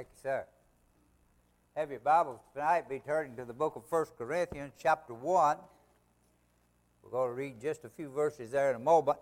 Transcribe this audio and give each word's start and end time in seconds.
Thank 0.00 0.08
you, 0.16 0.30
sir. 0.30 0.46
Have 1.76 1.90
your 1.90 2.00
Bibles 2.00 2.40
tonight. 2.54 2.88
Be 2.88 3.00
turning 3.00 3.36
to 3.36 3.44
the 3.44 3.52
book 3.52 3.76
of 3.76 3.82
1 3.86 4.06
Corinthians, 4.16 4.72
chapter 4.78 5.12
1. 5.12 5.58
We're 7.02 7.10
going 7.10 7.28
to 7.28 7.34
read 7.34 7.60
just 7.60 7.84
a 7.84 7.90
few 7.90 8.08
verses 8.08 8.52
there 8.52 8.70
in 8.70 8.76
a 8.76 8.78
moment. 8.78 9.18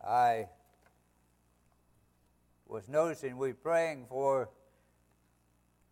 I 0.00 0.46
was 2.68 2.88
noticing 2.88 3.36
we 3.36 3.52
praying 3.52 4.06
for 4.08 4.48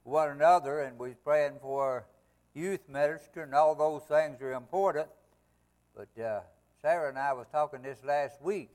one 0.04 0.30
another 0.30 0.82
and 0.82 0.96
we 0.96 1.14
praying 1.14 1.54
for 1.60 2.06
youth 2.54 2.88
minister 2.88 3.42
and 3.42 3.52
all 3.52 3.74
those 3.74 4.02
things 4.02 4.40
are 4.42 4.52
important. 4.52 5.08
But 5.96 6.22
uh, 6.22 6.42
Sarah 6.82 7.08
and 7.08 7.18
I 7.18 7.32
was 7.32 7.48
talking 7.50 7.82
this 7.82 8.04
last 8.04 8.40
week, 8.40 8.70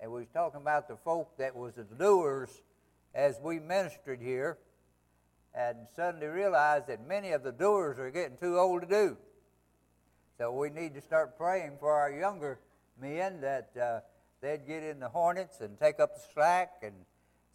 and 0.00 0.10
we 0.10 0.20
was 0.20 0.30
talking 0.32 0.62
about 0.62 0.88
the 0.88 0.96
folk 0.96 1.36
that 1.36 1.54
was 1.54 1.74
the 1.74 1.84
doers 1.84 2.62
as 3.16 3.40
we 3.42 3.58
ministered 3.58 4.20
here, 4.20 4.58
and 5.54 5.78
suddenly 5.96 6.26
realized 6.26 6.86
that 6.86 7.08
many 7.08 7.32
of 7.32 7.42
the 7.42 7.50
doers 7.50 7.98
are 7.98 8.10
getting 8.10 8.36
too 8.36 8.58
old 8.58 8.82
to 8.82 8.86
do. 8.86 9.16
So 10.36 10.52
we 10.52 10.68
need 10.68 10.94
to 10.94 11.00
start 11.00 11.38
praying 11.38 11.78
for 11.80 11.92
our 11.92 12.12
younger 12.12 12.60
men 13.00 13.40
that 13.40 13.70
uh, 13.80 14.00
they'd 14.42 14.66
get 14.66 14.82
in 14.82 15.00
the 15.00 15.08
hornets 15.08 15.62
and 15.62 15.80
take 15.80 15.98
up 15.98 16.14
the 16.14 16.20
slack, 16.34 16.74
and 16.82 16.92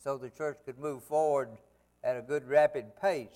so 0.04 0.18
the 0.18 0.32
church 0.32 0.58
could 0.66 0.80
move 0.80 1.04
forward 1.04 1.50
at 2.04 2.18
a 2.18 2.24
good 2.24 2.48
rapid 2.48 3.00
pace. 3.00 3.30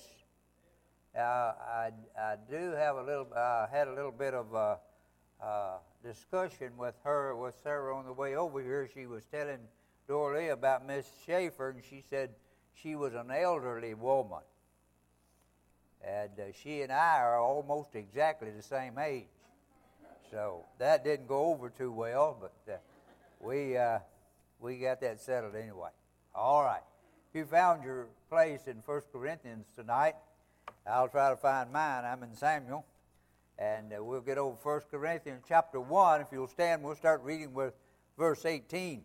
Uh, 1.16 1.22
I, 1.22 1.92
I 2.20 2.36
do 2.50 2.72
have 2.72 2.96
a 2.96 3.04
little. 3.04 3.28
I 3.36 3.40
uh, 3.40 3.68
had 3.70 3.88
a 3.88 3.94
little 3.94 4.12
bit 4.12 4.34
of 4.34 4.52
a, 4.54 4.80
uh, 5.42 5.78
discussion 6.04 6.76
with 6.76 6.96
her 7.04 7.36
with 7.36 7.54
Sarah 7.62 7.96
on 7.96 8.06
the 8.06 8.14
way 8.14 8.36
over 8.36 8.62
here. 8.62 8.90
She 8.92 9.06
was 9.06 9.24
telling 9.26 9.60
Dorley 10.08 10.50
about 10.50 10.86
Miss 10.86 11.08
Schaefer, 11.26 11.70
and 11.70 11.84
she 11.84 12.04
said 12.10 12.30
she 12.74 12.96
was 12.96 13.14
an 13.14 13.32
elderly 13.32 13.94
woman. 13.94 14.40
And 16.06 16.32
uh, 16.40 16.44
she 16.54 16.82
and 16.82 16.92
I 16.92 17.18
are 17.20 17.40
almost 17.40 17.96
exactly 17.96 18.52
the 18.52 18.62
same 18.62 19.00
age. 19.00 19.26
So 20.30 20.66
that 20.80 21.04
didn't 21.04 21.28
go 21.28 21.46
over 21.46 21.70
too 21.70 21.92
well, 21.92 22.38
but 22.40 22.74
uh, 22.74 22.78
we, 23.40 23.78
uh, 23.78 24.00
we 24.60 24.78
got 24.78 25.02
that 25.02 25.20
settled 25.20 25.56
anyway. 25.56 25.90
All 26.34 26.64
right. 26.64 26.82
If 27.30 27.40
you 27.40 27.46
found 27.46 27.84
your 27.84 28.08
place 28.30 28.62
in 28.68 28.84
1 28.86 29.02
Corinthians 29.12 29.66
tonight, 29.76 30.16
I'll 30.88 31.08
try 31.08 31.30
to 31.30 31.36
find 31.36 31.72
mine. 31.72 32.06
I'm 32.06 32.22
in 32.24 32.36
Samuel. 32.36 32.86
And 33.58 33.94
uh, 33.94 34.04
we'll 34.04 34.22
get 34.22 34.38
over 34.38 34.56
1 34.62 34.82
Corinthians 34.92 35.44
chapter 35.48 35.80
1. 35.80 36.22
If 36.22 36.28
you'll 36.32 36.48
stand, 36.48 36.84
we'll 36.84 36.96
start 36.96 37.22
reading 37.24 37.54
with 37.54 37.74
verse 38.18 38.46
18. 38.46 39.02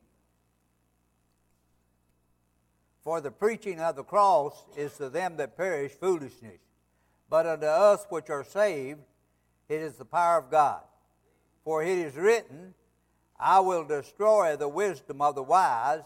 For 3.03 3.20
the 3.20 3.31
preaching 3.31 3.81
of 3.81 3.97
the 3.97 4.05
cross 4.05 4.67
is 4.77 4.97
to 4.98 5.09
them 5.09 5.37
that 5.37 5.56
perish 5.56 5.93
foolishness, 5.93 6.61
but 7.29 7.47
unto 7.47 7.67
us 7.67 8.05
which 8.11 8.29
are 8.29 8.45
saved 8.45 9.01
it 9.69 9.81
is 9.81 9.95
the 9.95 10.05
power 10.05 10.39
of 10.39 10.51
God. 10.51 10.83
For 11.65 11.83
it 11.83 11.97
is 11.97 12.17
written, 12.17 12.75
I 13.39 13.61
will 13.61 13.84
destroy 13.84 14.56
the 14.56 14.69
wisdom 14.69 15.23
of 15.23 15.37
the 15.37 15.43
wise, 15.43 16.03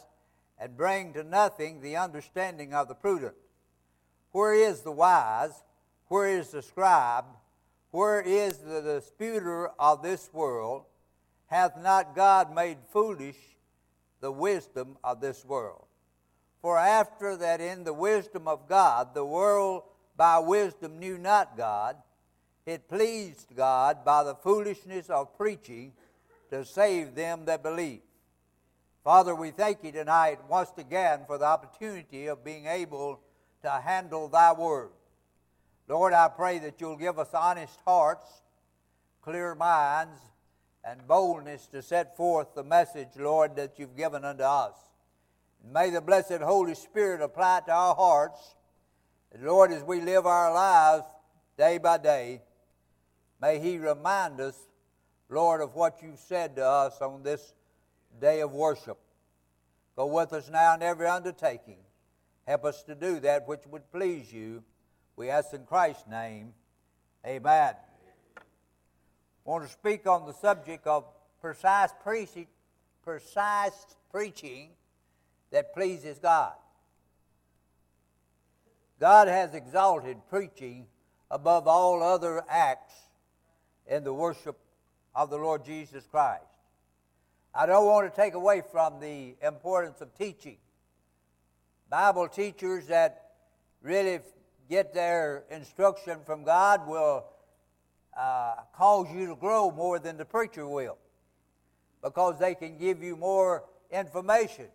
and 0.58 0.76
bring 0.76 1.14
to 1.14 1.24
nothing 1.24 1.80
the 1.80 1.96
understanding 1.96 2.74
of 2.74 2.88
the 2.88 2.94
prudent. 2.94 3.34
Where 4.32 4.54
is 4.54 4.82
the 4.82 4.92
wise? 4.92 5.64
Where 6.08 6.28
is 6.28 6.50
the 6.50 6.62
scribe? 6.62 7.24
Where 7.90 8.20
is 8.20 8.58
the 8.58 8.82
disputer 8.82 9.68
of 9.78 10.02
this 10.02 10.28
world? 10.32 10.84
Hath 11.46 11.80
not 11.80 12.14
God 12.14 12.54
made 12.54 12.78
foolish 12.92 13.38
the 14.20 14.30
wisdom 14.30 14.96
of 15.02 15.20
this 15.20 15.44
world? 15.44 15.83
For 16.64 16.78
after 16.78 17.36
that 17.36 17.60
in 17.60 17.84
the 17.84 17.92
wisdom 17.92 18.48
of 18.48 18.66
God, 18.66 19.12
the 19.12 19.22
world 19.22 19.82
by 20.16 20.38
wisdom 20.38 20.98
knew 20.98 21.18
not 21.18 21.58
God, 21.58 21.94
it 22.64 22.88
pleased 22.88 23.54
God 23.54 24.02
by 24.02 24.24
the 24.24 24.34
foolishness 24.34 25.10
of 25.10 25.36
preaching 25.36 25.92
to 26.48 26.64
save 26.64 27.14
them 27.14 27.44
that 27.44 27.62
believe. 27.62 28.00
Father, 29.04 29.34
we 29.34 29.50
thank 29.50 29.84
you 29.84 29.92
tonight 29.92 30.38
once 30.48 30.70
again 30.78 31.24
for 31.26 31.36
the 31.36 31.44
opportunity 31.44 32.28
of 32.28 32.42
being 32.42 32.64
able 32.64 33.20
to 33.60 33.70
handle 33.70 34.28
thy 34.28 34.54
word. 34.54 34.88
Lord, 35.86 36.14
I 36.14 36.28
pray 36.28 36.60
that 36.60 36.80
you'll 36.80 36.96
give 36.96 37.18
us 37.18 37.34
honest 37.34 37.78
hearts, 37.84 38.40
clear 39.20 39.54
minds, 39.54 40.16
and 40.82 41.06
boldness 41.06 41.66
to 41.66 41.82
set 41.82 42.16
forth 42.16 42.54
the 42.54 42.64
message, 42.64 43.18
Lord, 43.18 43.54
that 43.56 43.78
you've 43.78 43.98
given 43.98 44.24
unto 44.24 44.44
us. 44.44 44.93
May 45.72 45.90
the 45.90 46.00
blessed 46.00 46.42
Holy 46.42 46.74
Spirit 46.74 47.22
apply 47.22 47.58
it 47.58 47.66
to 47.66 47.72
our 47.72 47.94
hearts. 47.94 48.54
Lord, 49.40 49.72
as 49.72 49.82
we 49.82 50.00
live 50.00 50.26
our 50.26 50.52
lives 50.52 51.06
day 51.56 51.78
by 51.78 51.98
day, 51.98 52.42
may 53.40 53.58
He 53.58 53.78
remind 53.78 54.40
us, 54.40 54.56
Lord, 55.28 55.60
of 55.60 55.74
what 55.74 56.02
you've 56.02 56.18
said 56.18 56.56
to 56.56 56.66
us 56.66 57.00
on 57.00 57.22
this 57.22 57.54
day 58.20 58.40
of 58.40 58.52
worship. 58.52 58.98
Go 59.96 60.06
with 60.06 60.32
us 60.32 60.50
now 60.50 60.74
in 60.74 60.82
every 60.82 61.06
undertaking. 61.06 61.78
Help 62.46 62.66
us 62.66 62.82
to 62.84 62.94
do 62.94 63.20
that 63.20 63.48
which 63.48 63.66
would 63.70 63.90
please 63.90 64.32
you. 64.32 64.62
We 65.16 65.30
ask 65.30 65.54
in 65.54 65.64
Christ's 65.64 66.06
name. 66.08 66.52
Amen. 67.26 67.74
I 68.36 68.40
want 69.44 69.64
to 69.64 69.70
speak 69.70 70.06
on 70.06 70.26
the 70.26 70.34
subject 70.34 70.86
of 70.86 71.04
precise 71.40 71.90
precise 73.02 73.86
preaching 74.10 74.70
that 75.54 75.72
pleases 75.72 76.18
God. 76.18 76.52
God 78.98 79.28
has 79.28 79.54
exalted 79.54 80.16
preaching 80.28 80.86
above 81.30 81.68
all 81.68 82.02
other 82.02 82.42
acts 82.48 82.92
in 83.86 84.02
the 84.02 84.12
worship 84.12 84.58
of 85.14 85.30
the 85.30 85.36
Lord 85.36 85.64
Jesus 85.64 86.04
Christ. 86.10 86.42
I 87.54 87.66
don't 87.66 87.86
want 87.86 88.12
to 88.12 88.20
take 88.20 88.34
away 88.34 88.62
from 88.72 88.98
the 88.98 89.36
importance 89.46 90.00
of 90.00 90.12
teaching. 90.18 90.56
Bible 91.88 92.26
teachers 92.26 92.88
that 92.88 93.30
really 93.80 94.18
get 94.68 94.92
their 94.92 95.44
instruction 95.52 96.18
from 96.26 96.42
God 96.42 96.88
will 96.88 97.26
uh, 98.18 98.54
cause 98.74 99.06
you 99.14 99.28
to 99.28 99.36
grow 99.36 99.70
more 99.70 100.00
than 100.00 100.16
the 100.16 100.24
preacher 100.24 100.66
will 100.66 100.98
because 102.02 102.40
they 102.40 102.56
can 102.56 102.76
give 102.76 103.04
you 103.04 103.14
more 103.14 103.62
information. 103.92 104.66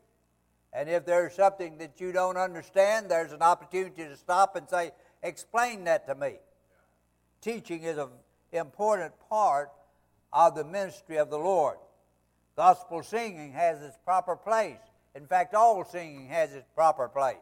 And 0.73 0.87
if 0.89 1.05
there's 1.05 1.33
something 1.33 1.77
that 1.79 1.99
you 1.99 2.11
don't 2.11 2.37
understand, 2.37 3.09
there's 3.09 3.31
an 3.31 3.41
opportunity 3.41 4.03
to 4.03 4.15
stop 4.15 4.55
and 4.55 4.69
say, 4.69 4.91
Explain 5.21 5.83
that 5.85 6.07
to 6.07 6.15
me. 6.15 6.35
Teaching 7.41 7.83
is 7.83 7.97
an 7.97 8.09
important 8.51 9.13
part 9.29 9.71
of 10.31 10.55
the 10.55 10.63
ministry 10.63 11.17
of 11.17 11.29
the 11.29 11.37
Lord. 11.37 11.77
Gospel 12.55 13.03
singing 13.03 13.51
has 13.53 13.81
its 13.81 13.97
proper 14.05 14.35
place. 14.35 14.77
In 15.15 15.25
fact, 15.25 15.55
all 15.55 15.83
singing 15.83 16.27
has 16.27 16.53
its 16.53 16.67
proper 16.75 17.09
place. 17.09 17.35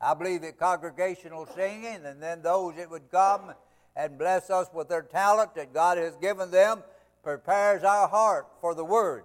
I 0.00 0.14
believe 0.14 0.42
that 0.42 0.58
congregational 0.58 1.46
singing 1.54 2.04
and 2.04 2.22
then 2.22 2.42
those 2.42 2.76
that 2.76 2.90
would 2.90 3.10
come 3.10 3.52
and 3.96 4.16
bless 4.16 4.48
us 4.48 4.68
with 4.72 4.88
their 4.88 5.02
talent 5.02 5.54
that 5.56 5.74
God 5.74 5.98
has 5.98 6.14
given 6.16 6.50
them 6.50 6.82
prepares 7.24 7.82
our 7.82 8.06
heart 8.06 8.46
for 8.60 8.74
the 8.74 8.84
Word. 8.84 9.24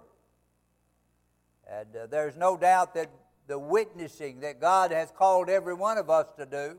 And 1.70 1.88
uh, 1.96 2.06
there's 2.06 2.36
no 2.36 2.56
doubt 2.56 2.94
that 2.94 3.10
the 3.46 3.58
witnessing 3.58 4.40
that 4.40 4.60
God 4.60 4.90
has 4.90 5.10
called 5.10 5.48
every 5.48 5.74
one 5.74 5.98
of 5.98 6.10
us 6.10 6.26
to 6.38 6.46
do 6.46 6.78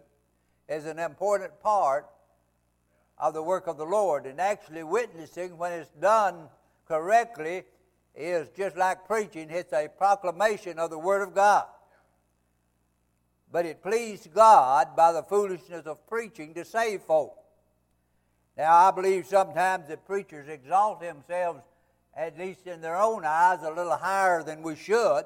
is 0.67 0.85
an 0.85 0.99
important 0.99 1.59
part 1.61 2.07
of 3.17 3.33
the 3.33 3.43
work 3.43 3.67
of 3.67 3.77
the 3.77 3.85
Lord. 3.85 4.25
And 4.25 4.39
actually, 4.39 4.83
witnessing, 4.83 5.57
when 5.57 5.71
it's 5.71 5.91
done 5.91 6.49
correctly, 6.87 7.63
is 8.15 8.49
just 8.55 8.77
like 8.77 9.05
preaching, 9.05 9.49
it's 9.49 9.73
a 9.73 9.87
proclamation 9.87 10.79
of 10.79 10.89
the 10.89 10.99
Word 10.99 11.21
of 11.21 11.35
God. 11.35 11.65
But 13.51 13.65
it 13.65 13.83
pleased 13.83 14.33
God 14.33 14.95
by 14.95 15.11
the 15.11 15.23
foolishness 15.23 15.85
of 15.85 16.07
preaching 16.07 16.53
to 16.55 16.65
save 16.65 17.01
folk. 17.01 17.37
Now, 18.57 18.73
I 18.73 18.91
believe 18.91 19.27
sometimes 19.27 19.87
that 19.89 20.05
preachers 20.05 20.47
exalt 20.47 21.01
themselves 21.01 21.61
at 22.15 22.37
least 22.37 22.67
in 22.67 22.81
their 22.81 22.95
own 22.95 23.25
eyes, 23.25 23.59
a 23.63 23.69
little 23.69 23.97
higher 23.97 24.43
than 24.43 24.61
we 24.61 24.75
should. 24.75 25.23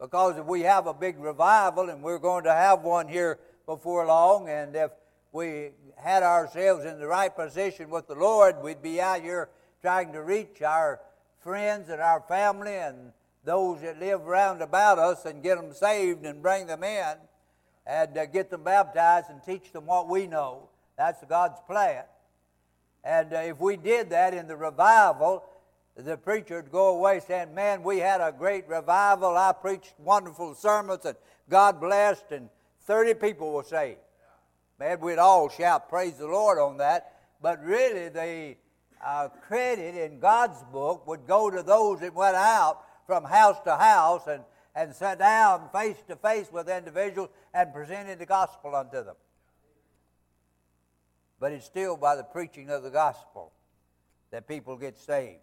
Because 0.00 0.36
if 0.36 0.44
we 0.44 0.62
have 0.62 0.86
a 0.86 0.94
big 0.94 1.18
revival, 1.18 1.88
and 1.88 2.02
we're 2.02 2.18
going 2.18 2.44
to 2.44 2.52
have 2.52 2.82
one 2.82 3.06
here 3.06 3.38
before 3.66 4.04
long, 4.06 4.48
and 4.48 4.74
if 4.74 4.90
we 5.30 5.70
had 5.96 6.22
ourselves 6.22 6.84
in 6.84 6.98
the 6.98 7.06
right 7.06 7.34
position 7.34 7.88
with 7.88 8.08
the 8.08 8.14
Lord, 8.14 8.62
we'd 8.62 8.82
be 8.82 9.00
out 9.00 9.22
here 9.22 9.48
trying 9.80 10.12
to 10.12 10.22
reach 10.22 10.60
our 10.62 11.00
friends 11.40 11.88
and 11.88 12.00
our 12.00 12.20
family 12.28 12.74
and 12.74 13.12
those 13.44 13.80
that 13.80 13.98
live 13.98 14.22
round 14.22 14.62
about 14.62 14.98
us 14.98 15.24
and 15.24 15.42
get 15.42 15.56
them 15.56 15.72
saved 15.72 16.24
and 16.24 16.42
bring 16.42 16.66
them 16.66 16.84
in 16.84 17.14
and 17.86 18.16
uh, 18.16 18.26
get 18.26 18.50
them 18.50 18.62
baptized 18.62 19.30
and 19.30 19.42
teach 19.44 19.72
them 19.72 19.86
what 19.86 20.08
we 20.08 20.26
know. 20.26 20.68
That's 20.96 21.22
God's 21.28 21.60
plan. 21.66 22.04
And 23.02 23.32
uh, 23.32 23.38
if 23.38 23.58
we 23.58 23.76
did 23.76 24.10
that 24.10 24.34
in 24.34 24.46
the 24.46 24.56
revival, 24.56 25.44
the 25.96 26.16
preacher 26.16 26.56
would 26.56 26.72
go 26.72 26.96
away 26.96 27.20
saying, 27.20 27.54
Man, 27.54 27.82
we 27.82 27.98
had 27.98 28.20
a 28.20 28.32
great 28.32 28.66
revival. 28.68 29.36
I 29.36 29.52
preached 29.52 29.94
wonderful 29.98 30.54
sermons, 30.54 31.04
and 31.04 31.16
God 31.48 31.80
blessed, 31.80 32.24
and 32.30 32.48
30 32.86 33.14
people 33.14 33.52
were 33.52 33.64
saved. 33.64 33.98
Man, 34.78 35.00
we'd 35.00 35.18
all 35.18 35.48
shout, 35.48 35.88
Praise 35.88 36.18
the 36.18 36.26
Lord 36.26 36.58
on 36.58 36.78
that. 36.78 37.14
But 37.40 37.62
really, 37.62 38.08
the 38.08 38.56
uh, 39.04 39.28
credit 39.28 39.96
in 39.96 40.18
God's 40.18 40.62
book 40.72 41.06
would 41.06 41.26
go 41.26 41.50
to 41.50 41.62
those 41.62 42.00
that 42.00 42.14
went 42.14 42.36
out 42.36 42.84
from 43.06 43.24
house 43.24 43.58
to 43.64 43.76
house 43.76 44.26
and, 44.28 44.42
and 44.74 44.94
sat 44.94 45.18
down 45.18 45.68
face 45.72 45.96
to 46.08 46.16
face 46.16 46.50
with 46.50 46.68
individuals 46.68 47.28
and 47.52 47.72
presented 47.74 48.18
the 48.18 48.26
gospel 48.26 48.74
unto 48.74 49.04
them. 49.04 49.16
But 51.38 51.52
it's 51.52 51.66
still 51.66 51.96
by 51.96 52.14
the 52.14 52.22
preaching 52.22 52.70
of 52.70 52.84
the 52.84 52.90
gospel 52.90 53.52
that 54.30 54.46
people 54.46 54.76
get 54.76 54.96
saved. 54.96 55.40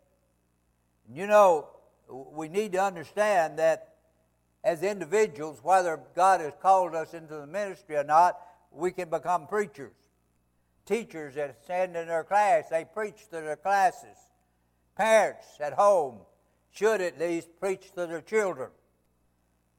You 1.11 1.27
know, 1.27 1.67
we 2.07 2.49
need 2.49 2.73
to 2.73 2.83
understand 2.83 3.57
that 3.59 3.95
as 4.63 4.83
individuals, 4.83 5.59
whether 5.63 5.99
God 6.15 6.41
has 6.41 6.53
called 6.61 6.93
us 6.93 7.13
into 7.13 7.35
the 7.35 7.47
ministry 7.47 7.95
or 7.95 8.03
not, 8.03 8.39
we 8.71 8.91
can 8.91 9.09
become 9.09 9.47
preachers. 9.47 9.93
Teachers 10.85 11.35
that 11.35 11.63
stand 11.63 11.95
in 11.95 12.07
their 12.07 12.23
class, 12.23 12.69
they 12.69 12.85
preach 12.85 13.25
to 13.29 13.41
their 13.41 13.55
classes. 13.55 14.17
Parents 14.95 15.45
at 15.59 15.73
home 15.73 16.19
should 16.71 17.01
at 17.01 17.19
least 17.19 17.49
preach 17.59 17.91
to 17.93 18.05
their 18.05 18.21
children. 18.21 18.69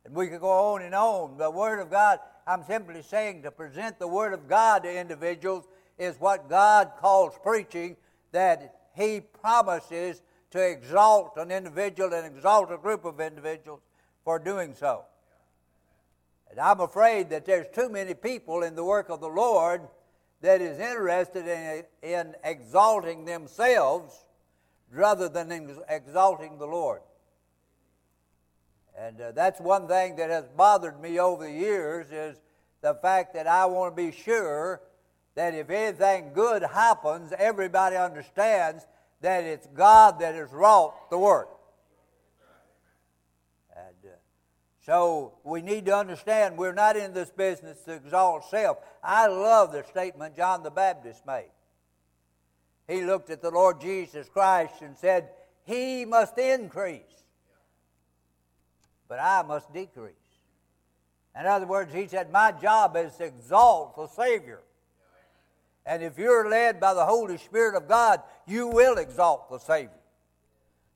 And 0.05 0.15
we 0.15 0.29
could 0.29 0.41
go 0.41 0.73
on 0.75 0.83
and 0.83 0.95
on. 0.95 1.37
The 1.37 1.51
Word 1.51 1.81
of 1.81 1.91
God, 1.91 2.21
I'm 2.47 2.65
simply 2.65 3.03
saying 3.03 3.43
to 3.43 3.51
present 3.51 3.99
the 3.99 4.09
Word 4.09 4.33
of 4.33 4.49
God 4.49 4.85
to 4.85 4.99
individuals 4.99 5.69
is 5.99 6.19
what 6.19 6.49
God 6.49 6.93
calls 6.99 7.35
preaching, 7.43 7.97
that 8.33 8.75
He 8.97 9.21
promises 9.21 10.23
to 10.51 10.61
exalt 10.61 11.37
an 11.37 11.51
individual 11.51 12.13
and 12.13 12.27
exalt 12.27 12.73
a 12.73 12.77
group 12.77 13.05
of 13.05 13.21
individuals 13.21 13.81
for 14.25 14.39
doing 14.39 14.75
so. 14.75 15.05
And 16.51 16.59
I'm 16.59 16.81
afraid 16.81 17.31
that 17.31 17.47
there's 17.47 17.67
too 17.73 17.89
many 17.89 18.15
people 18.15 18.63
in 18.63 18.75
the 18.75 18.85
work 18.85 19.09
of 19.09 19.21
the 19.21 19.29
Lord 19.29 19.83
that 20.41 20.61
is 20.61 20.79
interested 20.79 21.47
in, 21.47 21.85
in 22.03 22.35
exalting 22.43 23.25
themselves 23.25 24.25
rather 24.93 25.29
than 25.29 25.53
in 25.53 25.79
exalting 25.89 26.59
the 26.59 26.67
Lord. 26.67 27.03
And 28.99 29.21
uh, 29.21 29.33
that's 29.33 29.61
one 29.61 29.87
thing 29.87 30.17
that 30.17 30.31
has 30.31 30.49
bothered 30.57 31.01
me 31.01 31.21
over 31.21 31.45
the 31.45 31.53
years 31.53 32.11
is 32.11 32.41
the 32.83 32.95
fact 32.95 33.35
that 33.35 33.47
I 33.47 33.67
want 33.67 33.97
to 33.97 34.03
be 34.03 34.11
sure 34.11 34.81
that 35.37 35.55
if 35.55 35.71
anything 35.71 36.33
good 36.35 36.63
happens, 36.63 37.33
everybody 37.39 37.97
understands 37.97 38.87
that 39.21 39.45
it's 39.45 39.67
God 39.67 40.21
that 40.21 40.35
has 40.35 40.51
wrought 40.53 41.11
the 41.11 41.19
work. 41.19 41.49
and 43.77 43.95
uh, 44.05 44.17
So 44.81 45.35
we 45.45 45.63
need 45.63 45.87
to 45.87 45.97
understand 45.97 46.57
we're 46.57 46.73
not 46.73 46.97
in 46.97 47.13
this 47.13 47.31
business 47.31 47.83
to 47.83 47.95
exalt 47.95 48.45
self. 48.51 48.79
I 49.03 49.27
love 49.27 49.73
the 49.73 49.85
statement 49.85 50.37
John 50.37 50.63
the 50.63 50.71
Baptist 50.71 51.27
made. 51.27 51.51
He 52.89 53.03
looked 53.03 53.31
at 53.31 53.43
the 53.43 53.51
Lord 53.51 53.81
Jesus 53.81 54.29
Christ 54.29 54.83
and 54.83 54.97
said, 54.97 55.29
He 55.65 56.05
must 56.05 56.37
increase, 56.39 57.03
but 59.09 59.21
I 59.21 59.43
must 59.43 59.73
decrease. 59.73 60.15
In 61.39 61.47
other 61.47 61.67
words, 61.67 61.95
he 61.95 62.09
said, 62.09 62.33
My 62.33 62.53
job 62.53 62.97
is 62.97 63.15
to 63.17 63.25
exalt 63.25 63.95
the 63.95 64.09
Savior. 64.09 64.61
And 65.87 66.03
if 66.03 66.19
you're 66.19 66.49
led 66.49 66.79
by 66.79 66.95
the 66.95 67.05
Holy 67.05 67.39
Spirit 67.39 67.75
of 67.75 67.89
God, 67.89 68.21
you 68.47 68.69
will 68.69 68.99
exalt 68.99 69.51
the 69.51 69.59
Savior. 69.59 69.91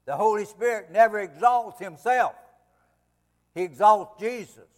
The 0.07 0.17
Holy 0.17 0.45
Spirit 0.45 0.91
never 0.93 1.21
exalts 1.21 1.79
himself. 1.79 2.35
He 3.55 3.63
exalts 3.63 4.21
Jesus. 4.21 4.69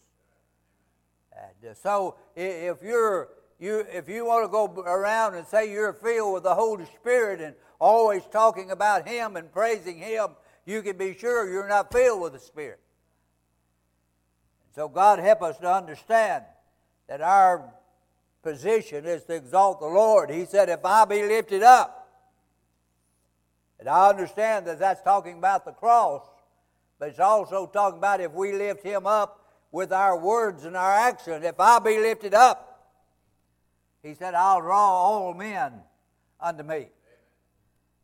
And 1.33 1.71
uh, 1.71 1.75
so 1.75 2.17
if 2.35 2.83
you're 2.83 3.29
you 3.59 3.85
if 3.91 4.09
you 4.09 4.27
want 4.27 4.45
to 4.45 4.49
go 4.49 4.67
around 4.83 5.35
and 5.35 5.47
say 5.47 5.71
you're 5.73 5.93
filled 5.93 6.35
with 6.35 6.43
the 6.43 6.55
Holy 6.55 6.85
Spirit 7.01 7.41
and 7.41 7.55
always 7.81 8.23
talking 8.31 8.71
about 8.71 9.09
Him 9.09 9.37
and 9.37 9.51
praising 9.51 9.99
Him, 9.99 10.29
you 10.67 10.83
can 10.83 10.97
be 10.97 11.17
sure 11.17 11.51
you're 11.51 11.69
not 11.69 11.93
filled 11.93 12.21
with 12.23 12.35
the 12.35 12.39
Spirit. 12.39 12.81
So 14.75 14.89
God 14.89 15.19
help 15.19 15.43
us 15.43 15.57
to 15.59 15.73
understand 15.73 16.45
that 17.09 17.23
our 17.23 17.73
position 18.47 19.05
is 19.05 19.25
to 19.25 19.35
exalt 19.35 19.81
the 19.81 19.87
Lord. 19.87 20.31
He 20.31 20.45
said, 20.45 20.69
"If 20.69 20.85
I 20.85 21.05
be 21.05 21.23
lifted 21.25 21.65
up," 21.65 22.09
and 23.81 23.89
I 23.89 24.09
understand 24.09 24.67
that 24.67 24.79
that's 24.79 25.03
talking 25.03 25.39
about 25.39 25.65
the 25.65 25.73
cross. 25.73 26.23
But 26.99 27.11
it's 27.11 27.21
also 27.21 27.67
talking 27.67 27.99
about 27.99 28.21
if 28.21 28.33
we 28.33 28.53
lift 28.53 28.83
him 28.83 29.07
up 29.07 29.45
with 29.71 29.93
our 29.93 30.17
words 30.17 30.65
and 30.65 30.77
our 30.77 30.93
action. 30.93 31.45
If 31.45 31.61
I 31.61 31.79
be 31.79 31.99
lifted 31.99 32.33
up, 32.33 32.95
he 34.03 34.15
said, 34.15 34.35
I'll 34.35 34.61
draw 34.61 34.79
all 34.79 35.35
men 35.35 35.83
unto 36.41 36.63
me. 36.63 36.89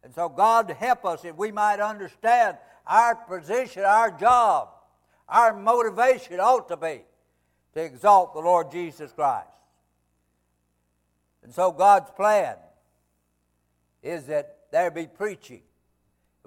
And 0.04 0.12
so, 0.12 0.28
God 0.28 0.68
help 0.70 1.04
us 1.04 1.24
if 1.24 1.36
we 1.36 1.52
might 1.52 1.80
understand 1.80 2.58
our 2.86 3.14
position, 3.14 3.84
our 3.84 4.10
job, 4.10 4.68
our 5.28 5.54
motivation 5.54 6.40
ought 6.40 6.68
to 6.68 6.76
be 6.76 7.02
to 7.74 7.80
exalt 7.80 8.34
the 8.34 8.40
Lord 8.40 8.70
Jesus 8.70 9.12
Christ. 9.12 9.48
And 11.42 11.52
so, 11.52 11.72
God's 11.72 12.10
plan 12.10 12.56
is 14.02 14.26
that 14.26 14.58
there 14.70 14.90
be 14.90 15.06
preaching 15.06 15.62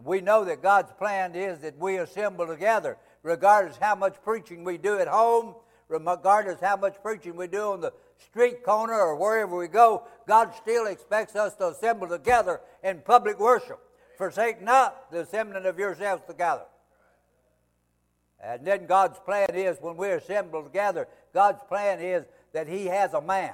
we 0.04 0.22
know 0.22 0.44
that 0.46 0.62
God's 0.62 0.92
plan 0.94 1.36
is 1.36 1.60
that 1.60 1.78
we 1.78 1.98
assemble 1.98 2.48
together, 2.48 2.98
regardless 3.24 3.78
how 3.78 3.96
much 3.96 4.16
preaching 4.24 4.64
we 4.64 4.78
do 4.78 5.00
at 5.00 5.08
home, 5.08 5.56
regardless 5.88 6.60
how 6.60 6.76
much 6.76 7.02
preaching 7.02 7.36
we 7.36 7.48
do 7.48 7.72
on 7.72 7.82
the 7.82 7.94
street 8.18 8.64
corner 8.64 8.94
or 8.94 9.16
wherever 9.16 9.56
we 9.56 9.68
go, 9.68 10.04
God 10.28 10.54
still 10.56 10.88
expects 10.88 11.36
us 11.36 11.56
to 11.56 11.70
assemble 11.70 12.08
together 12.08 12.60
in 12.84 13.00
public 13.00 13.40
worship. 13.40 13.80
Forsake 14.18 14.62
not 14.62 15.12
the 15.12 15.22
assembling 15.22 15.66
of 15.66 15.78
yourselves 15.78 16.24
together. 16.28 16.66
And 18.44 18.66
then 18.66 18.86
God's 18.86 19.20
plan 19.20 19.50
is 19.54 19.78
when 19.80 19.98
we 19.98 20.10
assemble 20.10 20.64
together, 20.64 21.08
God's 21.34 21.64
plan 21.68 22.00
is 22.00 22.26
that 22.54 22.68
He 22.68 22.86
has 22.88 23.14
a 23.14 23.22
man. 23.22 23.54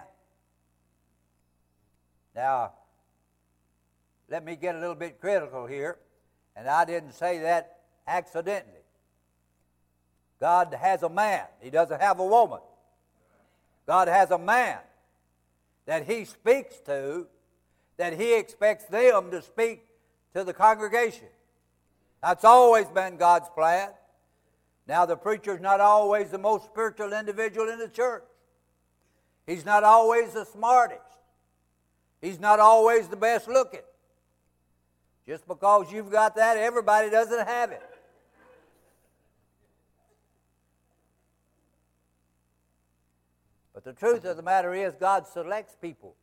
Now, 2.35 2.73
let 4.29 4.45
me 4.45 4.55
get 4.55 4.75
a 4.75 4.79
little 4.79 4.95
bit 4.95 5.19
critical 5.19 5.65
here. 5.65 5.97
And 6.55 6.67
I 6.67 6.85
didn't 6.85 7.13
say 7.13 7.39
that 7.39 7.79
accidentally. 8.07 8.81
God 10.39 10.73
has 10.79 11.03
a 11.03 11.09
man, 11.09 11.45
He 11.59 11.69
doesn't 11.69 12.01
have 12.01 12.19
a 12.19 12.25
woman. 12.25 12.59
God 13.85 14.07
has 14.07 14.31
a 14.31 14.37
man 14.37 14.79
that 15.85 16.07
He 16.07 16.25
speaks 16.25 16.77
to, 16.85 17.27
that 17.97 18.13
He 18.13 18.35
expects 18.35 18.85
them 18.85 19.31
to 19.31 19.41
speak 19.41 19.85
to 20.33 20.43
the 20.43 20.53
congregation. 20.53 21.27
That's 22.23 22.43
always 22.43 22.87
been 22.87 23.17
God's 23.17 23.49
plan. 23.49 23.89
Now, 24.87 25.05
the 25.05 25.15
preacher's 25.15 25.61
not 25.61 25.79
always 25.79 26.29
the 26.29 26.37
most 26.37 26.65
spiritual 26.65 27.13
individual 27.13 27.69
in 27.69 27.79
the 27.79 27.87
church. 27.87 28.23
He's 29.45 29.65
not 29.65 29.83
always 29.83 30.33
the 30.33 30.45
smartest. 30.45 31.01
He's 32.21 32.39
not 32.39 32.59
always 32.59 33.07
the 33.07 33.15
best 33.15 33.47
looking. 33.47 33.81
Just 35.27 35.47
because 35.47 35.91
you've 35.91 36.11
got 36.11 36.35
that, 36.35 36.57
everybody 36.57 37.09
doesn't 37.09 37.47
have 37.47 37.71
it. 37.71 37.81
But 43.73 43.83
the 43.83 43.93
truth 43.93 44.25
of 44.25 44.37
the 44.37 44.43
matter 44.43 44.73
is, 44.73 44.93
God 44.99 45.25
selects 45.25 45.75
people. 45.81 46.15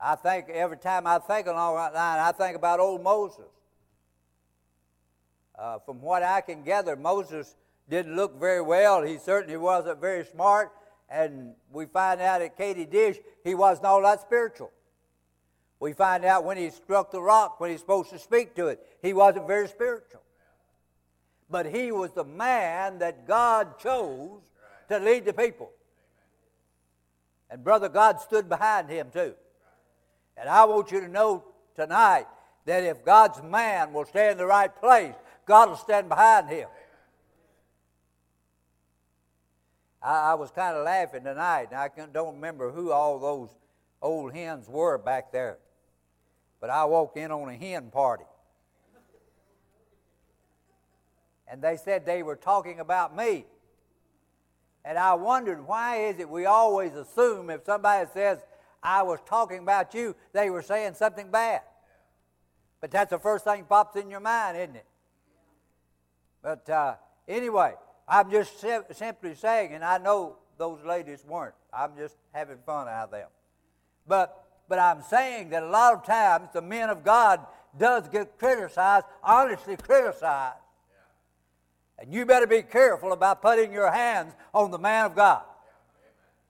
I 0.00 0.14
think 0.14 0.48
every 0.48 0.76
time 0.76 1.06
I 1.06 1.18
think 1.18 1.46
along 1.46 1.76
that 1.76 1.94
line, 1.94 2.20
I 2.20 2.32
think 2.32 2.56
about 2.56 2.80
old 2.80 3.02
Moses. 3.02 3.44
Uh, 5.58 5.78
from 5.78 6.02
what 6.02 6.22
I 6.22 6.42
can 6.42 6.62
gather, 6.62 6.96
Moses 6.96 7.56
didn't 7.88 8.14
look 8.14 8.38
very 8.38 8.60
well. 8.60 9.02
He 9.02 9.16
certainly 9.16 9.56
wasn't 9.56 10.00
very 10.00 10.24
smart. 10.24 10.70
And 11.08 11.54
we 11.72 11.86
find 11.86 12.20
out 12.20 12.42
at 12.42 12.56
Kadesh, 12.56 13.16
he 13.44 13.54
wasn't 13.54 13.86
all 13.86 14.02
that 14.02 14.20
spiritual. 14.20 14.72
We 15.78 15.92
find 15.92 16.24
out 16.24 16.44
when 16.44 16.56
he 16.56 16.70
struck 16.70 17.10
the 17.10 17.20
rock, 17.20 17.60
when 17.60 17.70
he's 17.70 17.80
supposed 17.80 18.10
to 18.10 18.18
speak 18.18 18.54
to 18.56 18.68
it, 18.68 18.80
he 19.02 19.12
wasn't 19.12 19.46
very 19.46 19.68
spiritual. 19.68 20.22
But 21.50 21.66
he 21.66 21.92
was 21.92 22.12
the 22.12 22.24
man 22.24 22.98
that 22.98 23.26
God 23.26 23.78
chose 23.78 24.40
to 24.88 24.98
lead 24.98 25.24
the 25.24 25.32
people. 25.32 25.70
And 27.50 27.62
brother, 27.62 27.88
God 27.88 28.20
stood 28.20 28.48
behind 28.48 28.88
him 28.88 29.08
too. 29.12 29.34
And 30.36 30.48
I 30.48 30.64
want 30.64 30.90
you 30.90 31.00
to 31.00 31.08
know 31.08 31.44
tonight 31.76 32.26
that 32.64 32.82
if 32.82 33.04
God's 33.04 33.42
man 33.42 33.92
will 33.92 34.04
stay 34.04 34.30
in 34.30 34.38
the 34.38 34.46
right 34.46 34.74
place, 34.80 35.14
God 35.46 35.68
will 35.68 35.76
stand 35.76 36.08
behind 36.08 36.48
him. 36.48 36.68
I, 40.06 40.30
I 40.30 40.34
was 40.34 40.50
kind 40.50 40.76
of 40.76 40.84
laughing 40.84 41.24
tonight, 41.24 41.68
and 41.70 41.80
I 41.80 41.90
don't 42.12 42.36
remember 42.36 42.70
who 42.70 42.92
all 42.92 43.18
those 43.18 43.50
old 44.00 44.34
hens 44.34 44.68
were 44.68 44.98
back 44.98 45.32
there 45.32 45.58
but 46.60 46.70
I 46.70 46.84
walked 46.84 47.16
in 47.16 47.30
on 47.30 47.48
a 47.48 47.54
hen 47.54 47.90
party. 47.90 48.24
And 51.48 51.62
they 51.62 51.76
said 51.76 52.04
they 52.04 52.22
were 52.22 52.36
talking 52.36 52.80
about 52.80 53.16
me. 53.16 53.44
And 54.84 54.98
I 54.98 55.14
wondered 55.14 55.66
why 55.66 56.06
is 56.06 56.18
it 56.18 56.28
we 56.28 56.44
always 56.46 56.94
assume 56.94 57.50
if 57.50 57.64
somebody 57.64 58.08
says, 58.12 58.38
I 58.82 59.02
was 59.02 59.20
talking 59.26 59.58
about 59.58 59.94
you, 59.94 60.16
they 60.32 60.50
were 60.50 60.62
saying 60.62 60.94
something 60.94 61.30
bad. 61.30 61.62
But 62.80 62.90
that's 62.90 63.10
the 63.10 63.18
first 63.18 63.44
thing 63.44 63.64
pops 63.64 63.96
in 63.96 64.10
your 64.10 64.20
mind, 64.20 64.56
isn't 64.56 64.76
it? 64.76 64.86
But 66.42 66.68
uh, 66.68 66.94
anyway, 67.28 67.74
I'm 68.08 68.30
just 68.30 68.60
simply 68.60 69.34
saying, 69.34 69.72
and 69.72 69.84
I 69.84 69.98
know 69.98 70.36
those 70.58 70.84
ladies 70.84 71.24
weren't. 71.26 71.54
I'm 71.72 71.96
just 71.96 72.16
having 72.32 72.58
fun 72.64 72.88
out 72.88 73.04
of 73.04 73.10
them. 73.10 73.28
But 74.06 74.46
but 74.68 74.78
I'm 74.78 75.02
saying 75.02 75.50
that 75.50 75.62
a 75.62 75.68
lot 75.68 75.94
of 75.94 76.04
times 76.04 76.48
the 76.52 76.62
men 76.62 76.90
of 76.90 77.04
God 77.04 77.40
does 77.78 78.08
get 78.08 78.38
criticized, 78.38 79.06
honestly 79.22 79.76
criticized. 79.76 80.58
And 81.98 82.12
you 82.12 82.26
better 82.26 82.46
be 82.46 82.62
careful 82.62 83.12
about 83.12 83.40
putting 83.40 83.72
your 83.72 83.90
hands 83.90 84.34
on 84.52 84.70
the 84.70 84.78
man 84.78 85.06
of 85.06 85.14
God. 85.14 85.42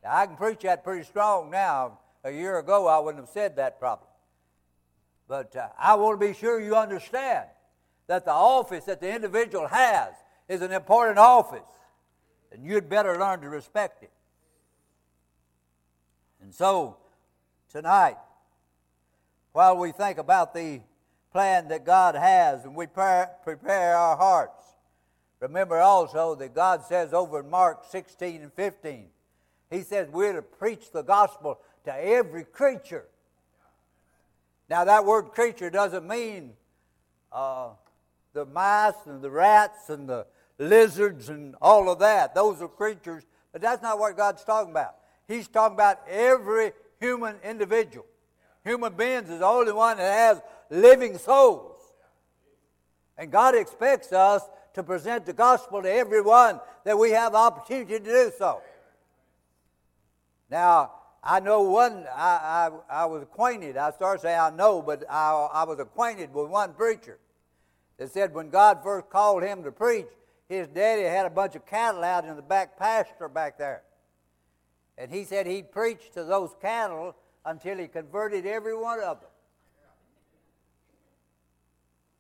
Now, 0.02 0.16
I 0.16 0.26
can 0.26 0.36
preach 0.36 0.60
that 0.60 0.82
pretty 0.82 1.04
strong 1.04 1.50
now. 1.50 1.98
A 2.24 2.30
year 2.30 2.58
ago, 2.58 2.88
I 2.88 2.98
wouldn't 2.98 3.22
have 3.22 3.32
said 3.32 3.56
that 3.56 3.78
probably. 3.78 4.08
But 5.28 5.54
uh, 5.54 5.68
I 5.78 5.94
want 5.94 6.20
to 6.20 6.26
be 6.26 6.34
sure 6.34 6.60
you 6.60 6.74
understand 6.74 7.46
that 8.08 8.24
the 8.24 8.32
office 8.32 8.84
that 8.84 9.00
the 9.00 9.14
individual 9.14 9.68
has 9.68 10.10
is 10.48 10.62
an 10.62 10.72
important 10.72 11.18
office, 11.18 11.60
and 12.52 12.64
you'd 12.64 12.88
better 12.88 13.18
learn 13.18 13.40
to 13.40 13.48
respect 13.48 14.02
it. 14.02 14.10
And 16.42 16.54
so, 16.54 16.96
tonight, 17.70 18.16
while 19.52 19.76
we 19.76 19.90
think 19.90 20.18
about 20.18 20.54
the 20.54 20.80
plan 21.32 21.68
that 21.68 21.84
God 21.84 22.14
has 22.14 22.64
and 22.64 22.74
we 22.74 22.86
prepare 22.86 23.96
our 23.96 24.16
hearts, 24.16 24.62
remember 25.40 25.78
also 25.78 26.34
that 26.36 26.54
God 26.54 26.84
says 26.84 27.12
over 27.12 27.40
in 27.40 27.50
Mark 27.50 27.84
16 27.90 28.42
and 28.42 28.52
15, 28.52 29.06
He 29.70 29.82
says 29.82 30.08
we're 30.10 30.34
to 30.34 30.42
preach 30.42 30.92
the 30.92 31.02
gospel 31.02 31.60
to 31.84 31.92
every 31.92 32.44
creature. 32.44 33.06
Now, 34.68 34.84
that 34.84 35.04
word 35.04 35.30
creature 35.32 35.70
doesn't 35.70 36.06
mean 36.06 36.52
uh, 37.32 37.70
the 38.32 38.44
mice 38.46 38.94
and 39.06 39.22
the 39.22 39.30
rats 39.30 39.90
and 39.90 40.08
the 40.08 40.26
lizards 40.58 41.28
and 41.28 41.54
all 41.60 41.90
of 41.90 41.98
that. 42.00 42.34
Those 42.34 42.62
are 42.62 42.68
creatures, 42.68 43.24
but 43.52 43.60
that's 43.60 43.82
not 43.82 43.98
what 43.98 44.16
God's 44.16 44.44
talking 44.44 44.70
about. 44.70 44.96
He's 45.28 45.48
talking 45.48 45.74
about 45.74 46.00
every 46.08 46.72
human 47.00 47.36
individual. 47.44 48.06
Human 48.64 48.94
beings 48.94 49.30
is 49.30 49.40
the 49.40 49.46
only 49.46 49.72
one 49.72 49.96
that 49.98 50.12
has 50.12 50.42
living 50.70 51.18
souls. 51.18 51.78
And 53.18 53.30
God 53.30 53.54
expects 53.54 54.12
us 54.12 54.42
to 54.74 54.82
present 54.82 55.24
the 55.24 55.32
gospel 55.32 55.82
to 55.82 55.90
everyone 55.90 56.60
that 56.84 56.98
we 56.98 57.10
have 57.10 57.34
opportunity 57.34 57.98
to 57.98 58.04
do 58.04 58.32
so. 58.36 58.60
Now, 60.50 60.92
I 61.22 61.40
know 61.40 61.62
one, 61.62 62.06
I, 62.14 62.70
I, 62.90 63.02
I 63.02 63.04
was 63.06 63.22
acquainted, 63.22 63.76
I 63.76 63.90
started 63.90 64.20
saying 64.20 64.38
I 64.38 64.50
know, 64.50 64.80
but 64.80 65.02
I, 65.10 65.32
I 65.52 65.64
was 65.64 65.80
acquainted 65.80 66.32
with 66.32 66.48
one 66.48 66.72
preacher 66.74 67.18
that 67.98 68.12
said 68.12 68.32
when 68.32 68.50
God 68.50 68.80
first 68.82 69.08
called 69.10 69.42
him 69.42 69.64
to 69.64 69.72
preach, 69.72 70.06
his 70.48 70.68
daddy 70.68 71.02
had 71.02 71.26
a 71.26 71.30
bunch 71.30 71.56
of 71.56 71.66
cattle 71.66 72.04
out 72.04 72.24
in 72.24 72.36
the 72.36 72.42
back 72.42 72.78
pasture 72.78 73.28
back 73.28 73.58
there. 73.58 73.82
And 74.96 75.10
he 75.10 75.24
said 75.24 75.46
he 75.46 75.62
preached 75.62 76.14
to 76.14 76.24
those 76.24 76.54
cattle 76.60 77.14
until 77.44 77.78
he 77.78 77.88
converted 77.88 78.46
every 78.46 78.76
one 78.76 79.00
of 79.00 79.20
them. 79.20 79.30